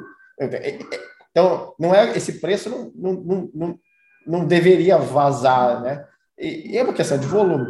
[1.32, 3.80] Então, não é esse preço não, não, não,
[4.26, 6.06] não deveria vazar, né?
[6.38, 7.66] E, é uma questão de volume.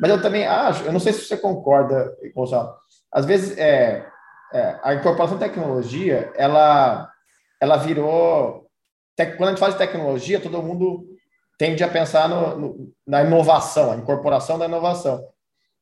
[0.00, 2.74] Mas eu também acho, eu não sei se você concorda, Gonçalo,
[3.12, 4.06] às vezes é,
[4.52, 7.10] é, a incorporação de tecnologia, ela,
[7.60, 8.67] ela virou
[9.26, 11.06] quando a gente fala de tecnologia, todo mundo
[11.58, 15.24] tende a pensar no, no, na inovação, a incorporação da inovação.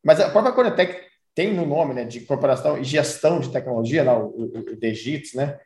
[0.02, 1.04] Mas a própria Conetec
[1.34, 5.34] tem no nome né, de incorporação e gestão de tecnologia, né, o, o, o DGITS,
[5.34, 5.58] né,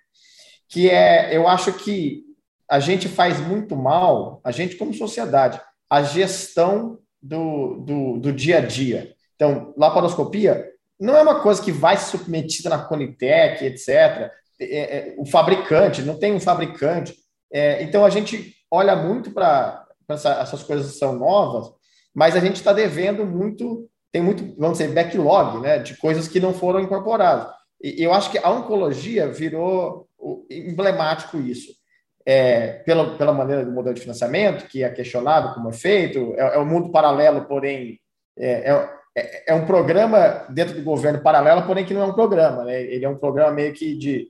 [0.69, 2.25] que é, eu acho que
[2.69, 8.59] a gente faz muito mal, a gente como sociedade, a gestão do, do, do dia
[8.59, 9.15] a dia.
[9.35, 14.31] Então, laparoscopia não é uma coisa que vai submetida na Conitec, etc.
[14.61, 17.15] É, é, o fabricante, não tem um fabricante.
[17.53, 21.73] É, então a gente olha muito para essa, essas coisas que são novas,
[22.15, 26.41] mas a gente está devendo muito, tem muito, vamos dizer, backlog, né, de coisas que
[26.41, 27.49] não foram incorporadas.
[27.83, 30.07] E eu acho que a oncologia virou
[30.51, 31.79] emblemático isso.
[32.27, 36.57] É, pela, pela maneira do modelo de financiamento, que é questionável como é feito, é,
[36.57, 37.99] é um mundo paralelo, porém,
[38.39, 42.13] é, é, é, é, um programa dentro do governo paralelo, porém que não é um
[42.13, 42.83] programa, né?
[42.83, 44.29] ele é um programa meio que de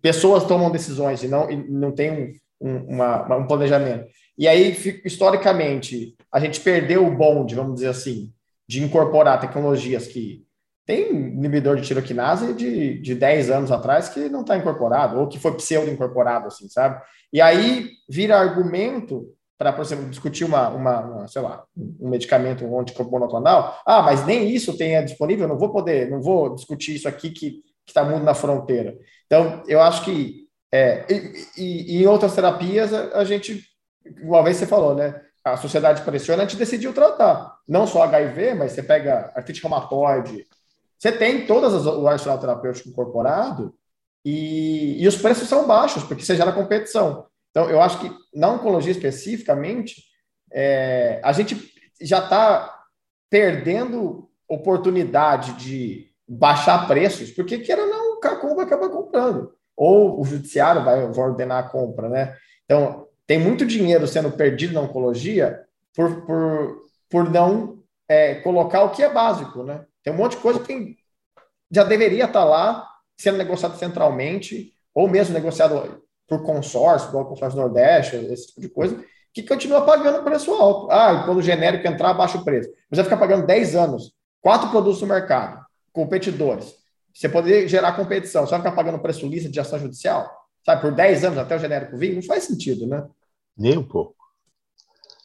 [0.00, 4.06] pessoas tomam decisões e não, e não tem um, um, uma, um planejamento.
[4.38, 8.32] E aí, historicamente, a gente perdeu o bonde, vamos dizer assim,
[8.68, 10.44] de incorporar tecnologias que
[10.84, 15.38] tem inibidor de tiroquinase de, de 10 anos atrás que não está incorporado, ou que
[15.38, 17.02] foi pseudo-incorporado, assim, sabe?
[17.32, 22.64] E aí vira argumento para, por exemplo, discutir uma, uma, uma, sei lá, um medicamento
[22.64, 26.94] um anticorpo monoclonal, ah, mas nem isso tenha disponível, não vou poder, não vou discutir
[26.94, 28.96] isso aqui que está muito na fronteira.
[29.26, 33.64] Então, eu acho que é, e, e, e, em outras terapias a, a, gente,
[34.22, 35.22] uma vez você falou, né?
[35.44, 37.56] A sociedade pressiona, a gente decidiu tratar.
[37.68, 40.44] Não só HIV, mas você pega artrite reumatoide.
[40.98, 43.74] Você tem todas as, o arsenal terapêutico incorporado
[44.24, 47.26] e, e os preços são baixos, porque você gera competição.
[47.50, 50.02] Então, eu acho que na oncologia especificamente,
[50.52, 52.84] é, a gente já está
[53.30, 60.24] perdendo oportunidade de baixar preços, porque queira não, o Cacom vai acabar comprando, ou o
[60.24, 62.36] judiciário vai, vai ordenar a compra, né?
[62.64, 68.90] Então, tem muito dinheiro sendo perdido na oncologia por, por, por não é, colocar o
[68.90, 69.84] que é básico, né?
[70.02, 70.96] Tem um monte de coisa que
[71.70, 72.88] já deveria estar tá lá
[73.18, 78.68] sendo negociado centralmente, ou mesmo negociado por consórcio, igual o consórcio Nordeste, esse tipo de
[78.68, 80.90] coisa, que continua pagando preço alto.
[80.90, 82.70] Ah, quando o genérico entrar, baixa o preço.
[82.90, 86.74] Mas vai ficar pagando 10 anos, quatro produtos no mercado, competidores.
[87.16, 90.30] Você poderia gerar competição, você vai ficar pagando preço lista de ação judicial?
[90.62, 92.14] Sabe, por 10 anos até o genérico vir?
[92.14, 93.08] Não faz sentido, né?
[93.56, 94.14] Nem um pouco.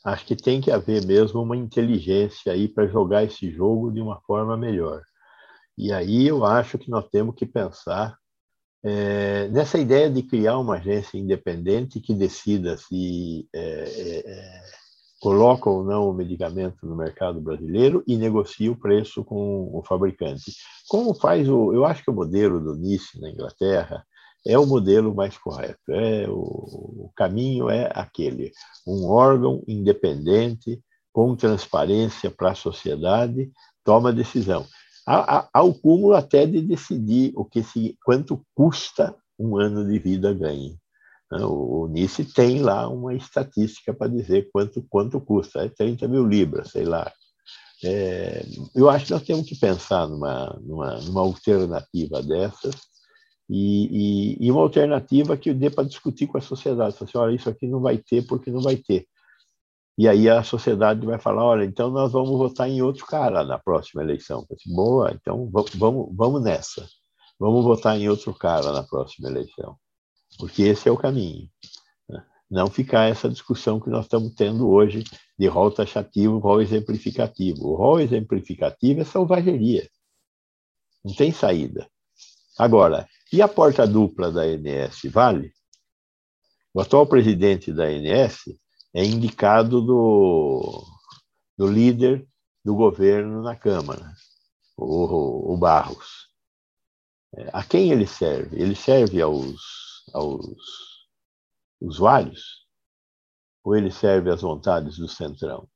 [0.01, 4.21] Acho que tem que haver mesmo uma inteligência aí para jogar esse jogo de uma
[4.21, 5.01] forma melhor.
[5.77, 8.15] E aí eu acho que nós temos que pensar
[8.83, 14.60] é, nessa ideia de criar uma agência independente que decida se é, é, é,
[15.21, 20.51] coloca ou não o medicamento no mercado brasileiro e negocia o preço com o fabricante.
[20.89, 21.71] Como faz o.
[21.71, 24.03] Eu acho que o modelo do NICE na Inglaterra
[24.45, 25.79] é o modelo mais correto.
[25.89, 26.41] É o,
[27.05, 28.51] o caminho é aquele:
[28.85, 30.81] um órgão independente,
[31.13, 33.51] com transparência para a sociedade,
[33.83, 34.65] toma decisão
[35.05, 40.77] ao cúmulo até de decidir o que se, quanto custa um ano de vida ganho.
[41.31, 41.43] Né?
[41.45, 46.27] O, o NICE tem lá uma estatística para dizer quanto, quanto custa, é 30 mil
[46.27, 47.11] libras, sei lá.
[47.83, 48.45] É,
[48.75, 52.75] eu acho que nós temos que pensar numa, numa, numa alternativa dessas
[53.49, 56.95] e, e, e, uma alternativa que dê para discutir com a sociedade.
[57.01, 59.07] Assim, olha, isso aqui não vai ter porque não vai ter.
[59.97, 63.59] E aí a sociedade vai falar, olha, então nós vamos votar em outro cara na
[63.59, 64.45] próxima eleição.
[64.49, 66.87] Disse, Boa, então vamos, vamos nessa.
[67.39, 69.75] Vamos votar em outro cara na próxima eleição.
[70.41, 71.47] Porque esse é o caminho.
[72.09, 72.25] Né?
[72.49, 75.03] Não ficar essa discussão que nós estamos tendo hoje
[75.37, 77.67] de rol taxativo, rol exemplificativo.
[77.67, 79.87] O rol exemplificativo é selvageria.
[81.05, 81.87] Não tem saída.
[82.57, 85.53] Agora, e a porta dupla da ANS vale?
[86.73, 88.45] O atual presidente da ANS
[88.95, 90.83] é indicado do,
[91.55, 92.27] do líder
[92.65, 94.11] do governo na Câmara,
[94.75, 96.31] o, o Barros.
[97.35, 98.59] É, a quem ele serve?
[98.59, 101.07] Ele serve aos, aos
[101.79, 102.67] usuários?
[103.63, 105.67] Ou ele serve às vontades do Centrão?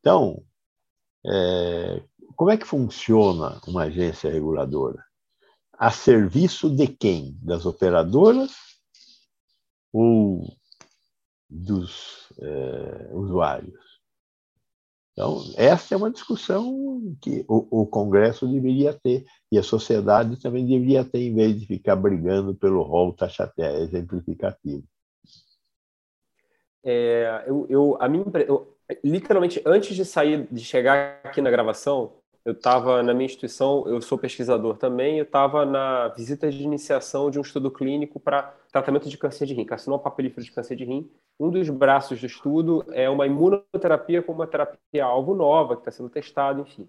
[0.00, 0.44] Então,
[1.26, 2.02] é,
[2.36, 5.04] como é que funciona uma agência reguladora?
[5.72, 7.38] A serviço de quem?
[7.42, 8.52] Das operadoras
[9.92, 10.44] ou
[11.48, 13.85] dos é, usuários.
[15.16, 20.66] Então, essa é uma discussão que o, o, Congresso deveria ter e a sociedade também
[20.66, 24.84] deveria ter, em vez de ficar brigando pelo rol taxaté exemplificativo.
[26.84, 28.06] É, eu, eu, a
[28.42, 32.12] eu, literalmente, antes de sair, de chegar aqui na gravação,
[32.46, 37.28] eu estava na minha instituição, eu sou pesquisador também, eu estava na visita de iniciação
[37.28, 40.84] de um estudo clínico para tratamento de câncer de rim, carcinoma papilífero de câncer de
[40.84, 41.10] rim.
[41.40, 46.08] Um dos braços do estudo é uma imunoterapia como uma terapia-alvo nova, que está sendo
[46.08, 46.88] testada, enfim.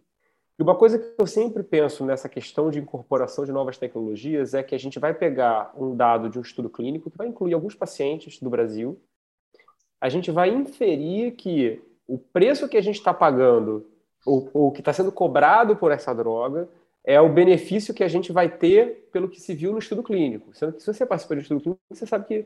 [0.60, 4.62] E uma coisa que eu sempre penso nessa questão de incorporação de novas tecnologias é
[4.62, 7.74] que a gente vai pegar um dado de um estudo clínico, que vai incluir alguns
[7.74, 9.02] pacientes do Brasil,
[10.00, 13.97] a gente vai inferir que o preço que a gente está pagando
[14.28, 16.68] o, que está sendo cobrado por essa droga
[17.04, 20.54] é o benefício que a gente vai ter pelo que se viu no estudo clínico.
[20.54, 22.46] Sendo que se você participa de um estudo clínico, você sabe que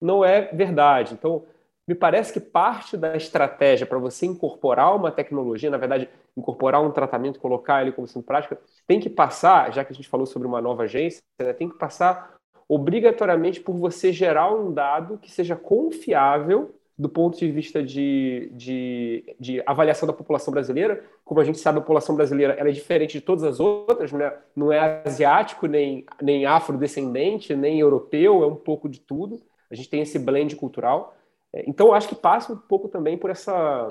[0.00, 1.14] não é verdade.
[1.14, 1.44] Então,
[1.86, 6.92] me parece que parte da estratégia para você incorporar uma tecnologia, na verdade, incorporar um
[6.92, 10.46] tratamento, colocar ele como sendo prática, tem que passar, já que a gente falou sobre
[10.46, 12.36] uma nova agência, né, tem que passar
[12.68, 19.36] obrigatoriamente por você gerar um dado que seja confiável do ponto de vista de, de,
[19.38, 21.04] de, avaliação da população brasileira.
[21.24, 24.32] Como a gente sabe, a população brasileira é diferente de todas as outras, né?
[24.56, 29.40] não é asiático, nem, nem afrodescendente, nem europeu, é um pouco de tudo.
[29.70, 31.14] A gente tem esse blend cultural.
[31.52, 33.86] É, então, acho que passa um pouco também por essa.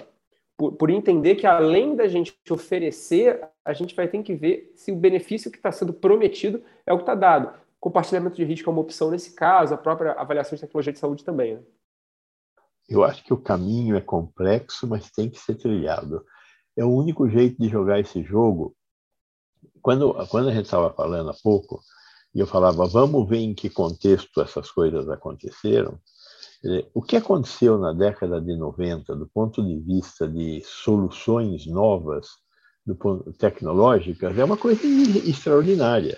[0.57, 4.91] Por, por entender que, além da gente oferecer, a gente vai ter que ver se
[4.91, 7.53] o benefício que está sendo prometido é o que está dado.
[7.79, 11.23] Compartilhamento de risco é uma opção nesse caso, a própria avaliação de tecnologia de saúde
[11.23, 11.55] também.
[11.55, 11.61] Né?
[12.87, 16.23] Eu acho que o caminho é complexo, mas tem que ser trilhado.
[16.75, 18.75] É o único jeito de jogar esse jogo.
[19.81, 21.81] Quando, quando a gente estava falando há pouco,
[22.33, 25.99] e eu falava, vamos ver em que contexto essas coisas aconteceram.
[26.93, 32.27] O que aconteceu na década de 90, do ponto de vista de soluções novas
[32.85, 34.81] do ponto, tecnológicas, é uma coisa
[35.25, 36.17] extraordinária.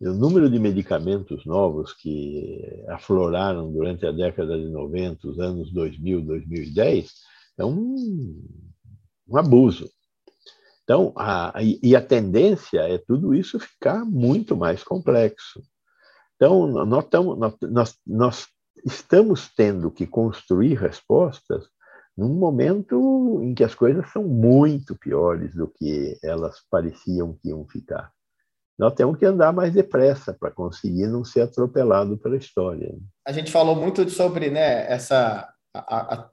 [0.00, 6.22] O número de medicamentos novos que afloraram durante a década de 90, os anos 2000,
[6.22, 7.12] 2010,
[7.58, 8.42] é um,
[9.28, 9.90] um abuso.
[10.84, 15.62] Então, a, e a tendência é tudo isso ficar muito mais complexo.
[16.34, 18.46] Então, nós, tamo, nós, nós
[18.86, 21.68] estamos tendo que construir respostas
[22.16, 27.68] num momento em que as coisas são muito piores do que elas pareciam que iam
[27.68, 28.10] ficar
[28.80, 32.96] nós temos que andar mais depressa para conseguir não ser atropelado pela história.
[33.26, 36.30] A gente falou muito sobre né, essa a, a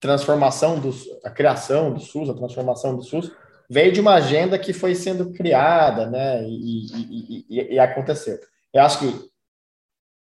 [0.00, 3.30] transformação dos, a criação do SUS, a transformação do SUS
[3.68, 8.38] veio de uma agenda que foi sendo criada, né, e, e, e, e aconteceu.
[8.72, 9.30] Eu acho que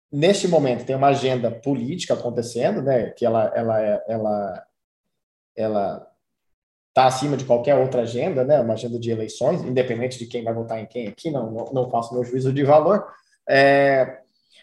[0.09, 4.65] neste momento tem uma agenda política acontecendo, né, que ela ela ela
[5.53, 6.07] ela
[6.97, 8.59] está acima de qualquer outra agenda, né?
[8.59, 12.15] Uma agenda de eleições, independente de quem vai votar em quem aqui, não, não, faço
[12.15, 13.05] meu juízo de valor.
[13.47, 14.17] É,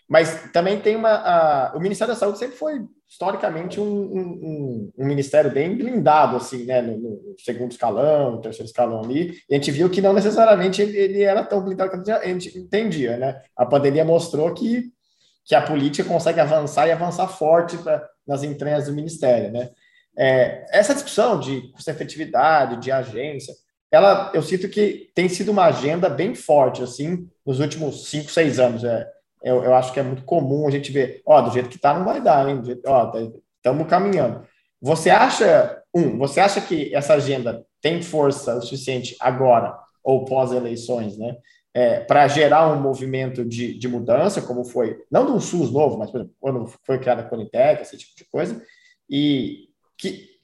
[0.09, 1.11] mas também tem uma.
[1.11, 6.65] A, o Ministério da Saúde sempre foi historicamente um, um, um, ministério bem blindado, assim,
[6.65, 6.83] né?
[6.83, 9.37] No, no, segundo escalão, no terceiro escalão ali.
[9.49, 12.59] E a gente viu que não necessariamente ele, ele era tão blindado quanto a gente
[12.59, 13.43] entendia, né?
[13.57, 14.91] A pandemia mostrou que,
[15.45, 19.71] que a política consegue avançar e avançar forte pra, nas entranhas do ministério, né?
[20.17, 23.55] É, essa discussão de custo-efetividade, de agência,
[23.91, 28.59] ela, eu sinto que tem sido uma agenda bem forte, assim, nos últimos cinco, seis
[28.59, 28.83] anos.
[28.85, 29.09] É,
[29.43, 31.95] eu, eu acho que é muito comum a gente ver, ó, do jeito que está
[31.95, 32.61] não vai dar, hein?
[32.87, 33.13] Ó,
[33.57, 34.45] estamos caminhando.
[34.81, 41.17] Você acha, um, você acha que essa agenda tem força o suficiente agora ou pós-eleições,
[41.17, 41.37] né?
[41.73, 46.11] É, para gerar um movimento de, de mudança, como foi, não do SUS novo, mas
[46.11, 48.63] por exemplo, quando foi criada a Conitec, esse tipo de coisa,
[49.11, 49.64] e
[49.97, 50.35] que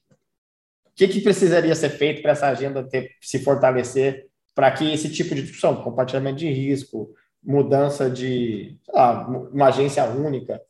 [1.01, 5.35] que, que precisaria ser feito para essa agenda ter, se fortalecer para que esse tipo
[5.35, 10.61] de discussão, compartilhamento de risco, mudança de lá, uma agência única,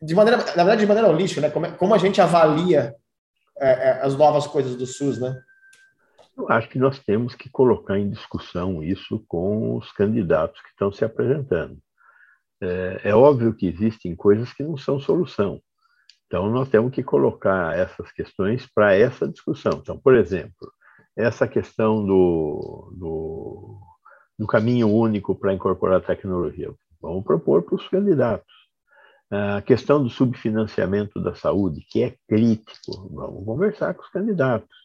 [0.00, 1.50] de maneira, na verdade, de maneira holística, né?
[1.50, 2.94] Como, como a gente avalia
[3.58, 5.36] é, é, as novas coisas do SUS, né?
[6.36, 10.92] Eu acho que nós temos que colocar em discussão isso com os candidatos que estão
[10.92, 11.76] se apresentando.
[12.60, 15.60] É, é óbvio que existem coisas que não são solução.
[16.34, 19.74] Então, nós temos que colocar essas questões para essa discussão.
[19.80, 20.68] Então, por exemplo,
[21.16, 23.80] essa questão do, do,
[24.36, 26.74] do caminho único para incorporar tecnologia.
[27.00, 28.52] Vamos propor para os candidatos.
[29.30, 34.76] A questão do subfinanciamento da saúde, que é crítico, vamos conversar com os candidatos.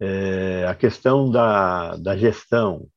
[0.00, 2.88] É, a questão da, da gestão,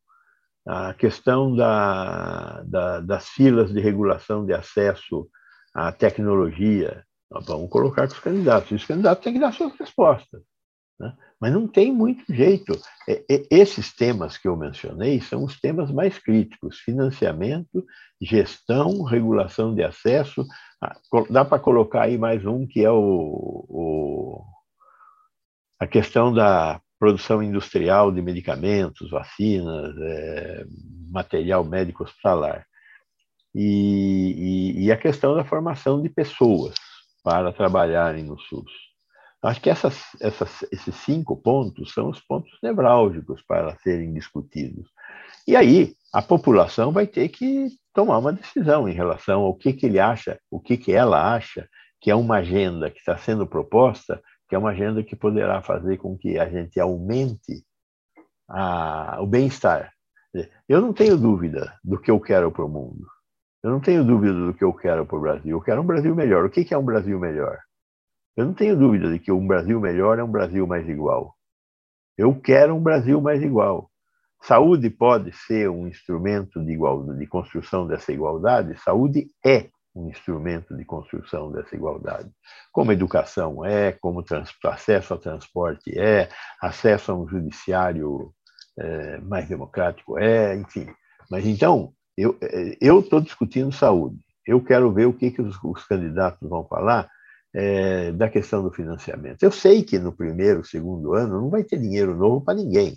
[0.67, 5.29] a questão da, da, das filas de regulação de acesso
[5.71, 7.05] à tecnologia,
[7.41, 8.71] vamos colocar com os candidatos.
[8.71, 10.41] E os candidatos têm que dar suas respostas.
[10.99, 11.13] Né?
[11.39, 12.73] Mas não tem muito jeito.
[13.51, 17.85] Esses temas que eu mencionei são os temas mais críticos: financiamento,
[18.21, 20.45] gestão, regulação de acesso.
[20.81, 20.95] Ah,
[21.29, 24.45] dá para colocar aí mais um, que é o, o,
[25.79, 30.65] a questão da produção industrial de medicamentos, vacinas, é,
[31.11, 32.65] material médico hospitalar.
[33.53, 36.75] E, e, e a questão da formação de pessoas
[37.25, 38.71] para trabalharem no SUS.
[39.41, 44.87] Acho que essas, essas, esses cinco pontos são os pontos nevrálgicos para serem discutidos.
[45.47, 49.87] E aí a população vai ter que tomar uma decisão em relação ao que, que
[49.87, 51.67] ele acha, o que, que ela acha
[51.99, 55.97] que é uma agenda que está sendo proposta, que é uma agenda que poderá fazer
[55.97, 57.65] com que a gente aumente
[58.47, 59.91] a, o bem-estar.
[60.69, 63.07] Eu não tenho dúvida do que eu quero para o mundo.
[63.65, 65.57] Eu não tenho dúvida do que eu quero para o Brasil.
[65.57, 66.45] Eu quero um Brasil melhor.
[66.45, 67.57] O que é um Brasil melhor?
[68.37, 71.33] Eu não tenho dúvida de que um Brasil melhor é um Brasil mais igual.
[72.15, 73.89] Eu quero um Brasil mais igual.
[74.43, 78.79] Saúde pode ser um instrumento de, igual, de construção dessa igualdade?
[78.81, 82.29] Saúde é um instrumento de construção dessa igualdade.
[82.71, 84.23] Como educação é, como
[84.65, 86.29] acesso ao transporte é,
[86.61, 88.31] acesso a um judiciário
[88.77, 90.87] é, mais democrático é, enfim.
[91.31, 94.17] Mas então, eu estou discutindo saúde.
[94.45, 97.09] Eu quero ver o que, que os, os candidatos vão falar
[97.53, 99.41] é, da questão do financiamento.
[99.41, 102.95] Eu sei que no primeiro, segundo ano não vai ter dinheiro novo para ninguém.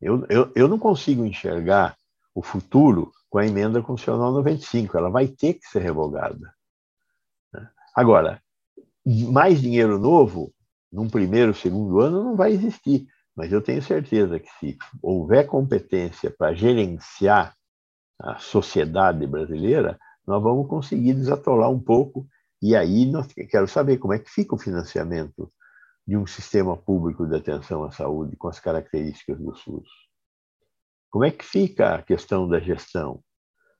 [0.00, 1.96] Eu, eu, eu não consigo enxergar
[2.34, 4.96] o futuro com a emenda constitucional 95.
[4.96, 6.54] Ela vai ter que ser revogada.
[7.52, 7.68] Né?
[7.94, 8.40] Agora,
[9.04, 10.52] mais dinheiro novo,
[10.92, 13.08] num primeiro, segundo ano, não vai existir.
[13.34, 17.55] Mas eu tenho certeza que se houver competência para gerenciar
[18.18, 22.26] a sociedade brasileira, nós vamos conseguir desatolar um pouco.
[22.60, 25.52] E aí nós quero saber como é que fica o financiamento
[26.06, 29.88] de um sistema público de atenção à saúde com as características do SUS.
[31.10, 33.22] Como é que fica a questão da gestão?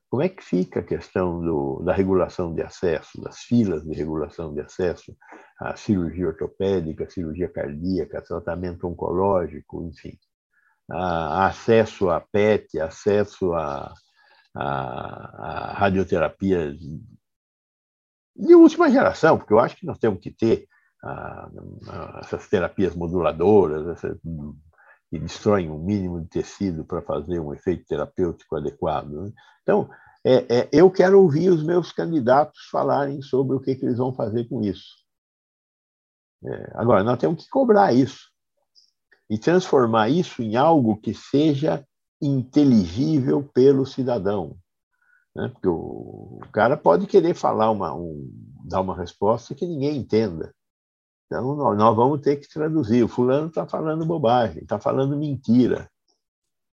[0.09, 4.53] Como é que fica a questão do, da regulação de acesso, das filas de regulação
[4.53, 5.15] de acesso
[5.59, 10.17] à cirurgia ortopédica, cirurgia cardíaca, tratamento oncológico, enfim,
[10.89, 13.93] a, acesso à PET, acesso à,
[14.57, 16.73] à, à radioterapia
[18.35, 20.67] de última geração, porque eu acho que nós temos que ter
[21.03, 21.49] a,
[21.87, 24.01] a, essas terapias moduladoras,
[25.09, 29.09] que destroem um mínimo de tecido para fazer um efeito terapêutico adequado.
[29.09, 29.31] Né?
[29.63, 29.89] Então,
[30.23, 34.13] é, é, eu quero ouvir os meus candidatos falarem sobre o que, que eles vão
[34.13, 34.85] fazer com isso.
[36.43, 38.29] É, agora, nós temos que cobrar isso
[39.29, 41.85] e transformar isso em algo que seja
[42.21, 44.57] inteligível pelo cidadão.
[45.35, 45.49] Né?
[45.49, 48.27] Porque o, cara pode querer falar uma, um,
[48.65, 50.53] dar uma resposta que ninguém entenda.
[51.25, 53.03] Então, nós vamos ter que traduzir.
[53.03, 55.89] O fulano está falando bobagem, está falando mentira.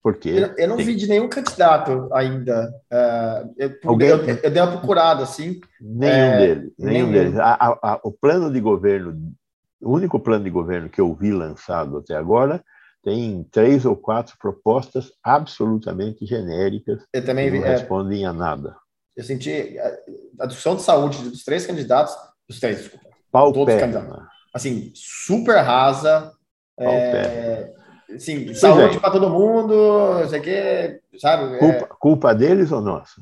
[0.03, 0.29] Por quê?
[0.29, 0.85] Eu, eu não tem...
[0.85, 2.69] vi de nenhum candidato ainda.
[2.91, 4.09] Uh, eu, Alguém...
[4.09, 5.61] eu, eu, dei uma procurada, assim.
[5.81, 6.73] Nenhum é, deles.
[6.77, 7.11] Nenhum, nenhum.
[7.11, 7.39] deles.
[7.39, 9.33] A, a, a, o plano de governo,
[9.81, 12.63] o único plano de governo que eu vi lançado até agora,
[13.03, 17.69] tem três ou quatro propostas absolutamente genéricas eu também que não é.
[17.69, 18.75] respondem é, a nada.
[19.15, 22.15] Eu senti a, a discussão de saúde dos três candidatos,
[22.47, 23.09] dos três, desculpa.
[23.31, 26.31] Paupérrima assim, super rasa.
[26.77, 27.73] É,
[28.13, 31.55] assim, saúde para todo mundo, isso aqui, sabe?
[31.55, 31.97] É culpa, é...
[31.99, 33.21] culpa deles ou nossa?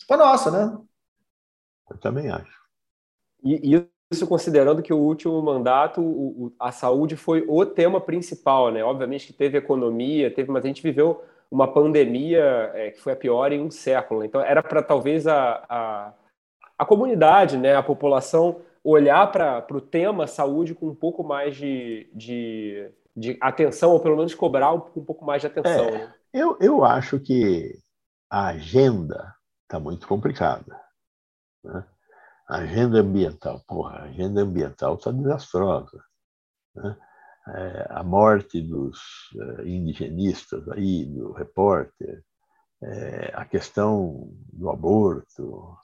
[0.00, 0.78] Culpa nossa, né?
[1.90, 2.64] Eu também acho.
[3.44, 8.84] E, isso considerando que o último mandato, o, a saúde foi o tema principal, né?
[8.84, 13.16] Obviamente que teve economia, teve, mas a gente viveu uma pandemia é, que foi a
[13.16, 14.24] pior em um século.
[14.24, 16.12] Então era para talvez a, a,
[16.78, 22.10] a comunidade, né, a população olhar para o tema saúde com um pouco mais de,
[22.12, 25.84] de, de, atenção, ou pelo menos cobrar um, um pouco mais de atenção.
[25.86, 26.14] É, né?
[26.32, 27.78] eu, eu acho que
[28.28, 30.78] a agenda está muito complicada.
[31.62, 31.84] Né?
[32.48, 36.02] Agenda ambiental, porra, a agenda ambiental está desastrosa.
[36.74, 36.96] Né?
[37.48, 38.98] É, a morte dos
[39.36, 42.22] é, indigenistas aí, do repórter,
[42.82, 45.74] é, a questão do aborto,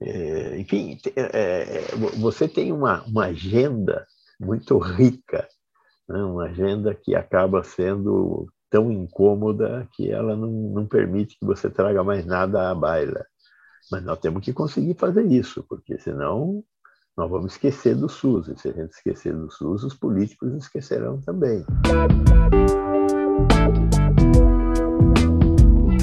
[0.00, 4.06] é, enfim, é, é você tem uma, uma agenda
[4.40, 5.46] muito rica,
[6.08, 6.22] né?
[6.22, 12.02] uma agenda que acaba sendo tão incômoda que ela não, não permite que você traga
[12.02, 13.24] mais nada à baila.
[13.90, 16.64] Mas nós temos que conseguir fazer isso, porque senão
[17.16, 18.48] nós vamos esquecer do SUS.
[18.48, 21.64] E se a gente esquecer do SUS, os políticos esquecerão também.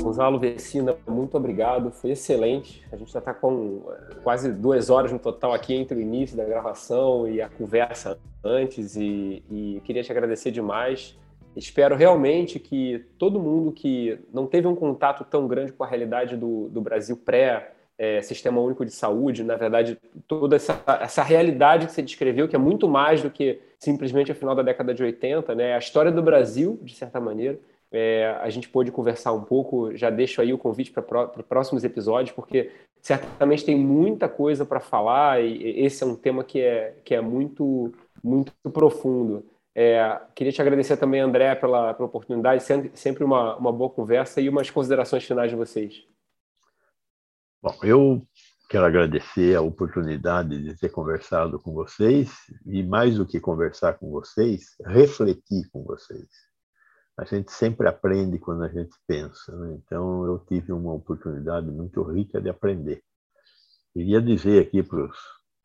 [0.01, 2.85] Gonzalo Vecina, muito obrigado, foi excelente.
[2.91, 6.37] A gente já está com eh, quase duas horas no total aqui entre o início
[6.37, 11.17] da gravação e a conversa antes, e, e queria te agradecer demais.
[11.55, 16.35] Espero realmente que todo mundo que não teve um contato tão grande com a realidade
[16.35, 19.97] do, do Brasil pré é, Sistema Único de Saúde, na verdade,
[20.27, 24.35] toda essa, essa realidade que você descreveu, que é muito mais do que simplesmente a
[24.35, 25.75] final da década de 80, né?
[25.75, 27.59] a história do Brasil, de certa maneira,
[27.91, 29.95] é, a gente pôde conversar um pouco.
[29.95, 35.43] Já deixo aí o convite para próximos episódios, porque certamente tem muita coisa para falar
[35.43, 37.93] e esse é um tema que é, que é muito,
[38.23, 39.45] muito profundo.
[39.75, 42.63] É, queria te agradecer também, André, pela, pela oportunidade,
[42.93, 46.05] sempre uma, uma boa conversa e umas considerações finais de vocês.
[47.61, 48.21] Bom, eu
[48.69, 52.31] quero agradecer a oportunidade de ter conversado com vocês
[52.65, 56.27] e, mais do que conversar com vocês, refletir com vocês
[57.17, 59.55] a gente sempre aprende quando a gente pensa.
[59.55, 59.79] Né?
[59.83, 63.03] Então, eu tive uma oportunidade muito rica de aprender.
[63.93, 65.11] Queria dizer aqui para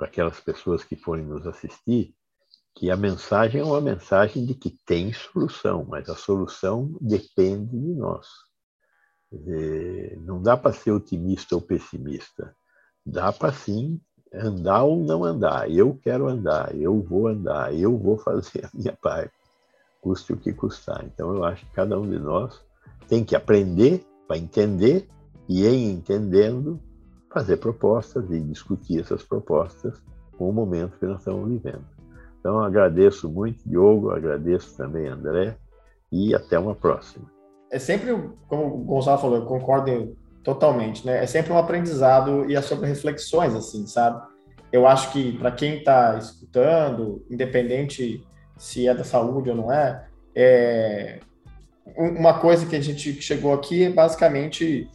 [0.00, 2.14] aquelas pessoas que forem nos assistir
[2.78, 7.94] que a mensagem é uma mensagem de que tem solução, mas a solução depende de
[7.94, 8.28] nós.
[10.20, 12.54] não dá para ser otimista ou pessimista.
[13.04, 14.00] Dá para sim
[14.32, 15.68] andar ou não andar.
[15.68, 19.32] Eu quero andar, eu vou andar, eu vou fazer a minha parte
[20.00, 21.04] custe o que custar.
[21.04, 22.62] Então, eu acho que cada um de nós
[23.08, 25.08] tem que aprender para entender
[25.48, 26.80] e, em entendendo,
[27.32, 30.00] fazer propostas e discutir essas propostas
[30.36, 31.97] com o momento que nós estamos vivendo.
[32.48, 35.54] Então, agradeço muito, Diogo, agradeço também, André,
[36.10, 37.26] e até uma próxima.
[37.70, 38.16] É sempre,
[38.48, 41.22] como o Gonçalo falou, eu concordo totalmente, né?
[41.22, 44.26] É sempre um aprendizado e é sobre reflexões, assim, sabe?
[44.72, 48.24] eu acho que para quem está escutando, independente
[48.56, 51.20] se é da saúde ou não é, é,
[51.96, 54.90] uma coisa que a gente chegou aqui é basicamente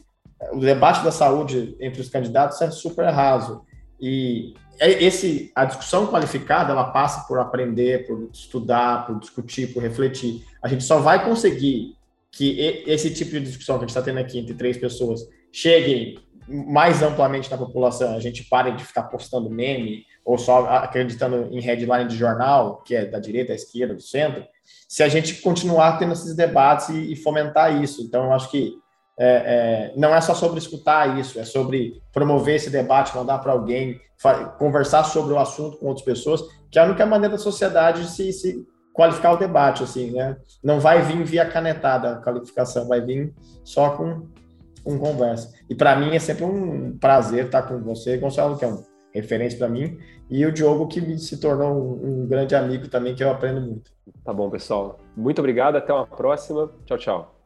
[0.52, 3.64] o debate da saúde entre os candidatos é super raso.
[4.00, 9.82] E é esse, a discussão qualificada, ela passa por aprender, por estudar, por discutir, por
[9.82, 10.44] refletir.
[10.62, 11.96] A gente só vai conseguir
[12.32, 15.22] que esse tipo de discussão que a gente está tendo aqui entre três pessoas
[15.52, 21.48] chegue mais amplamente na população, a gente pare de ficar postando meme ou só acreditando
[21.52, 24.44] em headline de jornal, que é da direita, da esquerda, do centro,
[24.88, 28.02] se a gente continuar tendo esses debates e, fomentar isso.
[28.02, 28.78] Então, eu acho que
[29.18, 33.52] é, é, não é só sobre escutar isso, é sobre promover esse debate, mandar para
[33.52, 34.00] alguém,
[34.58, 36.42] conversar sobre o assunto com outras pessoas,
[36.72, 40.38] que é a única maneira da sociedade se, se qualificar o debate, assim, né?
[40.64, 43.34] Não vai vir via canetada a qualificação, vai vir
[43.64, 44.28] só com,
[44.84, 45.52] com conversa.
[45.70, 48.84] E para mim é sempre um prazer estar com você, Gonçalo, que é um
[49.14, 50.00] referência para mim,
[50.30, 53.92] e o Diogo, que se tornou um, um grande amigo também, que eu aprendo muito.
[54.24, 55.00] Tá bom, pessoal.
[55.16, 56.72] Muito obrigado, até uma próxima.
[56.86, 57.43] Tchau, tchau.